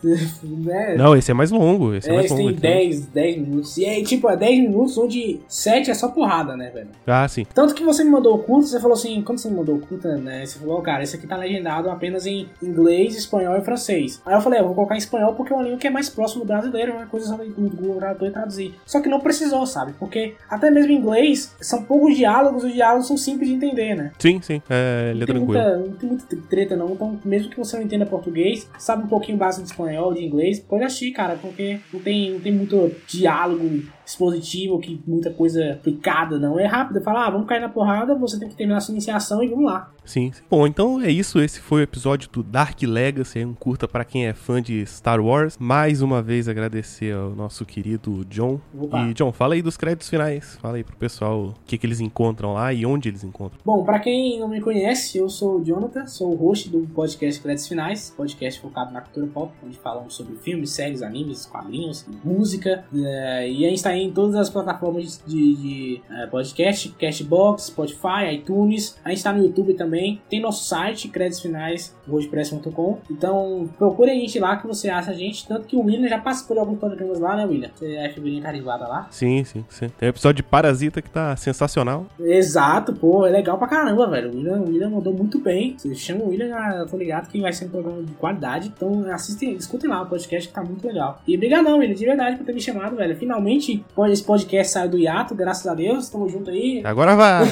né? 0.43 0.95
Não, 0.97 1.15
esse 1.15 1.29
é 1.31 1.33
mais 1.33 1.51
longo. 1.51 1.93
Esse 1.93 2.09
é, 2.09 2.13
É, 2.13 2.15
mais 2.15 2.25
esse 2.25 2.33
longo. 2.33 2.47
tem 2.47 2.57
então. 2.57 2.71
10, 2.71 3.05
10 3.07 3.37
minutos. 3.41 3.77
E 3.77 3.85
aí, 3.85 4.03
tipo, 4.03 4.29
é 4.29 4.35
10 4.37 4.61
minutos 4.61 4.97
onde 4.97 5.39
7 5.47 5.91
é 5.91 5.93
só 5.93 6.07
porrada, 6.09 6.55
né, 6.55 6.69
velho? 6.73 6.87
Ah, 7.05 7.27
sim. 7.27 7.45
Tanto 7.53 7.73
que 7.75 7.83
você 7.83 8.03
me 8.03 8.09
mandou 8.09 8.35
o 8.35 8.39
curto, 8.39 8.67
você 8.67 8.79
falou 8.79 8.93
assim, 8.95 9.21
quando 9.21 9.39
você 9.39 9.49
me 9.49 9.57
mandou 9.57 9.75
o 9.75 9.79
curto, 9.79 10.07
né, 10.07 10.45
você 10.45 10.59
falou, 10.59 10.81
cara, 10.81 11.03
esse 11.03 11.15
aqui 11.15 11.27
tá 11.27 11.35
legendado 11.35 11.89
apenas 11.89 12.25
em 12.25 12.47
inglês, 12.63 13.15
espanhol 13.15 13.57
e 13.57 13.61
francês. 13.61 14.21
Aí 14.25 14.33
eu 14.35 14.41
falei, 14.41 14.59
eu 14.59 14.65
vou 14.65 14.75
colocar 14.75 14.95
em 14.95 14.99
espanhol 14.99 15.33
porque 15.33 15.51
é 15.51 15.55
uma 15.55 15.63
língua 15.63 15.77
que 15.79 15.87
é 15.87 15.91
mais 15.91 16.09
próximo 16.09 16.43
do 16.43 16.47
brasileiro, 16.47 16.91
é 16.93 16.95
uma 16.95 17.05
coisa 17.07 17.27
só 17.27 17.35
do 17.35 17.45
Google 17.45 17.97
Tradutor 17.97 18.31
traduzir. 18.31 18.73
Só 18.85 19.01
que 19.01 19.09
não 19.09 19.19
precisou, 19.19 19.65
sabe? 19.65 19.93
Porque 19.99 20.35
até 20.49 20.69
mesmo 20.71 20.91
em 20.91 20.95
inglês, 20.97 21.53
são 21.61 21.83
poucos 21.83 22.15
diálogos, 22.15 22.63
os 22.63 22.73
diálogos 22.73 23.07
são 23.07 23.17
simples 23.17 23.49
de 23.49 23.55
entender, 23.55 23.95
né? 23.95 24.11
Sim, 24.19 24.39
sim. 24.41 24.61
É, 24.69 25.13
é 25.23 25.27
Não 25.27 25.35
tem, 25.35 25.35
tranquilo. 25.35 25.63
muita, 25.63 25.77
não 25.77 25.91
tem 25.95 26.09
muita 26.09 26.37
treta 26.49 26.75
não, 26.75 26.91
então 26.91 27.19
mesmo 27.23 27.49
que 27.49 27.57
você 27.57 27.77
não 27.77 27.83
entenda 27.83 28.05
português, 28.05 28.69
sabe 28.77 29.03
um 29.03 29.07
pouquinho 29.07 29.37
básico 29.37 29.63
de 29.63 29.71
espanhol, 29.71 30.13
de 30.13 30.23
inglês, 30.23 30.59
pode 30.59 30.83
assistir, 30.83 31.11
cara, 31.11 31.35
porque 31.35 31.79
não 31.93 31.99
tem, 31.99 32.31
não 32.31 32.39
tem 32.39 32.51
muito 32.53 32.91
diálogo 33.07 33.83
expositivo, 34.05 34.79
que 34.79 35.01
muita 35.05 35.29
coisa 35.31 35.73
aplicada, 35.73 36.39
não. 36.39 36.57
É 36.57 36.65
rápido, 36.65 37.01
fala, 37.01 37.27
ah, 37.27 37.29
vamos 37.29 37.47
cair 37.47 37.59
na 37.59 37.69
porrada, 37.69 38.15
você 38.15 38.39
tem 38.39 38.47
que 38.47 38.55
terminar 38.55 38.77
a 38.77 38.81
sua 38.81 38.93
iniciação 38.93 39.43
e 39.43 39.47
vamos 39.47 39.65
lá. 39.65 39.91
Sim. 40.05 40.31
Bom, 40.49 40.65
então 40.65 41.01
é 41.01 41.11
isso. 41.11 41.37
Esse 41.41 41.59
foi 41.59 41.81
o 41.81 41.83
episódio 41.83 42.29
do 42.31 42.41
Dark 42.41 42.81
Legacy, 42.81 43.43
um 43.43 43.53
curta 43.53 43.85
para 43.89 44.05
quem 44.05 44.25
é 44.25 44.33
fã 44.33 44.61
de 44.61 44.85
Star 44.85 45.19
Wars. 45.19 45.57
Mais 45.59 46.01
uma 46.01 46.21
vez 46.21 46.47
agradecer 46.47 47.13
ao 47.13 47.31
nosso 47.31 47.65
querido 47.65 48.23
John. 48.29 48.61
Opa. 48.73 49.01
E 49.01 49.13
John, 49.13 49.33
fala 49.33 49.55
aí 49.55 49.61
dos 49.61 49.75
créditos 49.75 50.09
finais. 50.09 50.57
Fala 50.61 50.77
aí 50.77 50.83
pro 50.85 50.95
pessoal 50.95 51.47
o 51.47 51.53
que, 51.65 51.77
que 51.77 51.85
eles 51.85 51.99
encontram 51.99 52.53
lá 52.53 52.71
e 52.73 52.85
onde 52.85 53.09
eles 53.09 53.25
encontram. 53.25 53.59
Bom, 53.65 53.83
pra 53.83 53.99
quem 53.99 54.39
não 54.39 54.47
me 54.47 54.61
conhece, 54.61 55.06
eu 55.15 55.29
sou 55.29 55.59
o 55.59 55.63
Jonathan, 55.63 56.05
sou 56.07 56.31
o 56.31 56.35
host 56.35 56.69
do 56.69 56.87
podcast 56.93 57.41
Créditos 57.41 57.67
Finais, 57.67 58.13
podcast 58.15 58.59
focado 58.59 58.91
na 58.91 59.01
cultura 59.01 59.27
pop, 59.27 59.53
onde 59.63 59.77
falamos 59.77 60.15
sobre 60.15 60.35
filmes, 60.37 60.71
séries, 60.71 61.01
animes, 61.01 61.45
quadrinhos, 61.45 62.05
música, 62.23 62.85
é, 62.93 63.49
e 63.49 63.65
a 63.65 63.69
gente 63.69 63.77
está 63.77 63.95
em 63.95 64.11
todas 64.11 64.35
as 64.35 64.49
plataformas 64.49 65.21
de, 65.25 65.55
de, 65.55 66.01
é, 66.09 66.25
podcast, 66.27 66.89
Cashbox, 66.99 67.63
Spotify, 67.63 68.33
iTunes, 68.33 68.97
a 69.05 69.09
gente 69.09 69.19
está 69.19 69.31
no 69.31 69.43
YouTube 69.43 69.73
também, 69.75 70.21
tem 70.29 70.41
nosso 70.41 70.65
site, 70.65 71.07
créditosfinais.wordpress.com, 71.09 72.99
então 73.09 73.69
procure 73.77 74.11
a 74.11 74.15
gente 74.15 74.39
lá 74.39 74.57
que 74.57 74.65
você 74.65 74.89
acha 74.89 75.11
a 75.11 75.13
gente, 75.13 75.47
tanto 75.47 75.67
que 75.67 75.75
o 75.75 75.81
William 75.81 76.07
já 76.07 76.17
participou 76.17 76.55
de 76.55 76.59
alguns 76.59 76.79
programas 76.79 77.19
lá, 77.19 77.35
né 77.35 77.45
William? 77.45 77.69
Você 77.73 77.95
é 77.95 78.09
figurinha 78.09 78.41
carimbada 78.41 78.87
lá? 78.87 79.07
Sim, 79.11 79.43
sim, 79.43 79.63
sim. 79.69 79.89
Tem 79.89 80.09
o 80.09 80.11
episódio 80.11 80.37
de 80.37 80.43
Parasita 80.43 81.01
que 81.01 81.09
tá 81.09 81.35
sensacional. 81.35 82.05
Exato, 82.19 82.93
pô, 82.93 83.25
é 83.25 83.29
legal 83.29 83.57
pra 83.57 83.67
caramba, 83.67 84.09
velho. 84.09 84.31
O 84.31 84.35
William, 84.35 84.61
o 84.61 84.67
William 84.67 84.89
mandou 84.97 85.13
muito 85.13 85.39
bem. 85.39 85.75
Você 85.77 85.95
chama 85.95 86.23
o 86.23 86.29
William, 86.29 86.49
já 86.49 86.85
tô 86.89 86.97
ligado 86.97 87.29
que 87.29 87.39
vai 87.39 87.53
ser 87.53 87.65
um 87.65 87.69
programa 87.69 88.03
de 88.03 88.13
qualidade. 88.13 88.71
Então 88.75 89.09
assistem, 89.11 89.55
escutem 89.55 89.89
lá 89.89 90.01
o 90.01 90.07
podcast 90.07 90.47
que 90.47 90.53
tá 90.53 90.63
muito 90.63 90.85
legal. 90.85 91.21
E 91.27 91.35
obrigadão, 91.35 91.77
William, 91.77 91.95
de 91.95 92.05
verdade 92.05 92.37
por 92.37 92.45
ter 92.45 92.53
me 92.53 92.61
chamado, 92.61 92.95
velho. 92.95 93.15
Finalmente, 93.15 93.83
esse 94.09 94.23
podcast 94.23 94.73
saiu 94.73 94.89
do 94.89 94.97
hiato, 94.97 95.35
graças 95.35 95.67
a 95.67 95.73
Deus. 95.73 96.09
Tamo 96.09 96.27
junto 96.27 96.49
aí. 96.49 96.81
Agora 96.83 97.15
vai! 97.15 97.45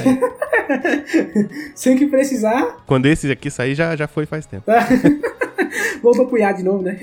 Sem 1.75 1.95
que 1.95 2.07
precisar, 2.07 2.83
Quando 2.87 3.05
esse 3.05 3.31
aqui 3.31 3.51
sair, 3.51 3.75
já, 3.75 3.95
já 3.95 4.07
foi 4.07 4.25
faz 4.25 4.45
tempo. 4.45 4.65
voltou 6.01 6.27
pro 6.27 6.37
hiato 6.37 6.57
de 6.57 6.63
novo, 6.63 6.81
né? 6.81 6.97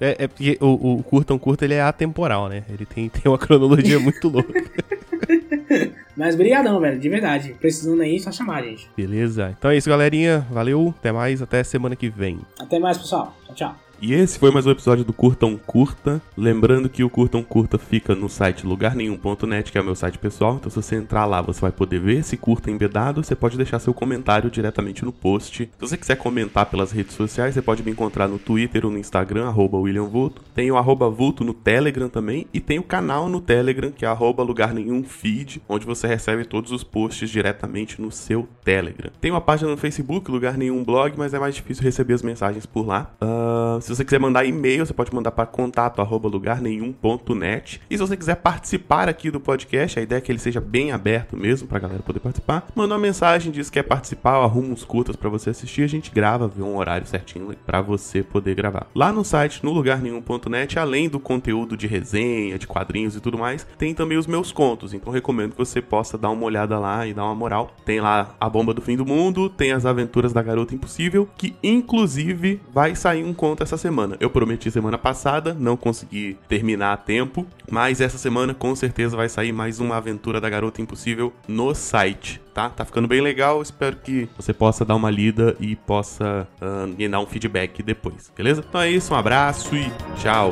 É, 0.00 0.24
é 0.24 0.28
porque 0.28 0.58
o, 0.60 0.94
o 0.94 1.02
curta 1.02 1.34
um 1.34 1.38
curta 1.38 1.64
ele 1.64 1.74
é 1.74 1.82
atemporal, 1.82 2.48
né? 2.48 2.64
Ele 2.68 2.84
tem, 2.86 3.08
tem 3.08 3.30
uma 3.30 3.38
cronologia 3.38 3.98
muito 3.98 4.28
louca. 4.28 4.52
Mas 6.16 6.36
brigadão, 6.36 6.78
velho, 6.80 6.98
de 6.98 7.08
verdade. 7.08 7.56
Precisando 7.60 8.02
aí, 8.02 8.18
só 8.18 8.30
chamar, 8.30 8.62
gente. 8.62 8.90
Beleza? 8.96 9.54
Então 9.56 9.70
é 9.70 9.76
isso, 9.76 9.88
galerinha. 9.88 10.46
Valeu, 10.50 10.94
até 10.98 11.10
mais, 11.12 11.40
até 11.42 11.62
semana 11.64 11.96
que 11.96 12.08
vem. 12.08 12.40
Até 12.58 12.78
mais, 12.78 12.98
pessoal. 12.98 13.34
Tchau, 13.46 13.54
tchau. 13.54 13.81
E 14.04 14.14
esse 14.14 14.36
foi 14.36 14.50
mais 14.50 14.66
um 14.66 14.72
episódio 14.72 15.04
do 15.04 15.12
Curtão 15.12 15.56
Curta. 15.56 16.20
Lembrando 16.36 16.88
que 16.88 17.04
o 17.04 17.08
Curtão 17.08 17.40
Curta 17.40 17.78
fica 17.78 18.16
no 18.16 18.28
site 18.28 18.66
lugarnenhum.net, 18.66 19.70
que 19.70 19.78
é 19.78 19.80
o 19.80 19.84
meu 19.84 19.94
site 19.94 20.18
pessoal. 20.18 20.56
Então, 20.56 20.68
se 20.68 20.74
você 20.74 20.96
entrar 20.96 21.24
lá, 21.24 21.40
você 21.40 21.60
vai 21.60 21.70
poder 21.70 22.00
ver 22.00 22.18
esse 22.18 22.36
curta 22.36 22.68
embedado. 22.68 23.22
Você 23.22 23.36
pode 23.36 23.56
deixar 23.56 23.78
seu 23.78 23.94
comentário 23.94 24.50
diretamente 24.50 25.04
no 25.04 25.12
post. 25.12 25.66
Se 25.66 25.70
você 25.80 25.96
quiser 25.96 26.16
comentar 26.16 26.66
pelas 26.66 26.90
redes 26.90 27.14
sociais, 27.14 27.54
você 27.54 27.62
pode 27.62 27.84
me 27.84 27.92
encontrar 27.92 28.26
no 28.26 28.40
Twitter 28.40 28.84
ou 28.84 28.90
no 28.90 28.98
Instagram, 28.98 29.46
arroba 29.46 29.78
William 29.78 30.06
Vulto. 30.06 30.42
Tem 30.52 30.68
o 30.68 30.76
arroba 30.76 31.08
Vulto 31.08 31.44
no 31.44 31.54
Telegram 31.54 32.08
também. 32.08 32.48
E 32.52 32.58
tem 32.58 32.80
o 32.80 32.82
canal 32.82 33.28
no 33.28 33.40
Telegram, 33.40 33.92
que 33.92 34.04
é 34.04 34.08
arroba 34.08 34.42
Lugar 34.42 34.74
Nenhum 34.74 35.04
Feed, 35.04 35.62
onde 35.68 35.86
você 35.86 36.08
recebe 36.08 36.44
todos 36.44 36.72
os 36.72 36.82
posts 36.82 37.30
diretamente 37.30 38.02
no 38.02 38.10
seu 38.10 38.48
Telegram. 38.64 39.12
Tem 39.20 39.30
uma 39.30 39.40
página 39.40 39.70
no 39.70 39.76
Facebook, 39.76 40.28
Lugar 40.28 40.58
Nenhum 40.58 40.82
Blog, 40.82 41.14
mas 41.16 41.32
é 41.32 41.38
mais 41.38 41.54
difícil 41.54 41.84
receber 41.84 42.14
as 42.14 42.22
mensagens 42.22 42.66
por 42.66 42.84
lá. 42.84 43.14
Ah, 43.20 43.78
se 43.92 43.96
você 43.98 44.04
quiser 44.04 44.18
mandar 44.18 44.44
e-mail, 44.44 44.86
você 44.86 44.94
pode 44.94 45.14
mandar 45.14 45.32
para 45.32 45.46
contato 45.46 46.00
arroba 46.00 46.28
lugarnenhum.net. 46.28 47.80
E 47.90 47.96
se 47.96 48.00
você 48.00 48.16
quiser 48.16 48.36
participar 48.36 49.08
aqui 49.08 49.30
do 49.30 49.38
podcast, 49.38 49.98
a 49.98 50.02
ideia 50.02 50.18
é 50.18 50.20
que 50.20 50.32
ele 50.32 50.38
seja 50.38 50.60
bem 50.60 50.92
aberto 50.92 51.36
mesmo 51.36 51.68
pra 51.68 51.78
galera 51.78 52.02
poder 52.02 52.20
participar. 52.20 52.66
Manda 52.74 52.94
uma 52.94 53.00
mensagem, 53.00 53.52
diz 53.52 53.68
que 53.68 53.72
quer 53.72 53.82
participar, 53.82 54.36
eu 54.36 54.42
arrumo 54.42 54.72
uns 54.72 54.84
curtas 54.84 55.16
para 55.16 55.28
você 55.28 55.50
assistir, 55.50 55.82
a 55.82 55.88
gente 55.88 56.10
grava, 56.10 56.46
vê 56.46 56.62
um 56.62 56.76
horário 56.76 57.06
certinho 57.06 57.54
para 57.66 57.80
você 57.80 58.22
poder 58.22 58.54
gravar. 58.54 58.86
Lá 58.94 59.12
no 59.12 59.24
site, 59.24 59.64
no 59.64 59.72
lugarnenhum.net, 59.72 60.78
além 60.78 61.08
do 61.08 61.18
conteúdo 61.18 61.76
de 61.76 61.86
resenha, 61.86 62.58
de 62.58 62.66
quadrinhos 62.66 63.16
e 63.16 63.20
tudo 63.20 63.38
mais, 63.38 63.66
tem 63.78 63.94
também 63.94 64.18
os 64.18 64.26
meus 64.26 64.52
contos. 64.52 64.94
Então 64.94 65.12
recomendo 65.12 65.52
que 65.52 65.58
você 65.58 65.80
possa 65.80 66.16
dar 66.16 66.30
uma 66.30 66.44
olhada 66.44 66.78
lá 66.78 67.06
e 67.06 67.14
dar 67.14 67.24
uma 67.24 67.34
moral. 67.34 67.74
Tem 67.84 68.00
lá 68.00 68.34
a 68.38 68.48
bomba 68.48 68.72
do 68.72 68.82
fim 68.82 68.96
do 68.96 69.06
mundo, 69.06 69.48
tem 69.48 69.72
as 69.72 69.84
aventuras 69.84 70.32
da 70.32 70.42
garota 70.42 70.74
impossível, 70.74 71.28
que 71.36 71.56
inclusive 71.62 72.60
vai 72.72 72.94
sair 72.94 73.24
um 73.24 73.34
conto 73.34 73.62
essa 73.62 73.76
semana. 73.82 74.16
Eu 74.20 74.30
prometi 74.30 74.70
semana 74.70 74.96
passada, 74.96 75.52
não 75.52 75.76
consegui 75.76 76.38
terminar 76.48 76.92
a 76.92 76.96
tempo, 76.96 77.46
mas 77.70 78.00
essa 78.00 78.16
semana 78.16 78.54
com 78.54 78.74
certeza 78.74 79.16
vai 79.16 79.28
sair 79.28 79.52
mais 79.52 79.80
uma 79.80 79.96
aventura 79.96 80.40
da 80.40 80.48
garota 80.48 80.80
impossível 80.80 81.32
no 81.46 81.74
site. 81.74 82.40
Tá? 82.54 82.70
Tá 82.70 82.84
ficando 82.84 83.08
bem 83.08 83.20
legal. 83.20 83.60
Espero 83.60 83.96
que 83.96 84.28
você 84.36 84.52
possa 84.52 84.84
dar 84.84 84.94
uma 84.94 85.10
lida 85.10 85.56
e 85.58 85.74
possa 85.74 86.46
ah, 86.60 86.86
me 86.86 87.08
dar 87.08 87.20
um 87.20 87.26
feedback 87.26 87.82
depois, 87.82 88.30
beleza? 88.36 88.64
Então 88.66 88.80
é 88.80 88.90
isso, 88.90 89.12
um 89.12 89.16
abraço 89.16 89.74
e 89.74 89.90
tchau. 90.16 90.50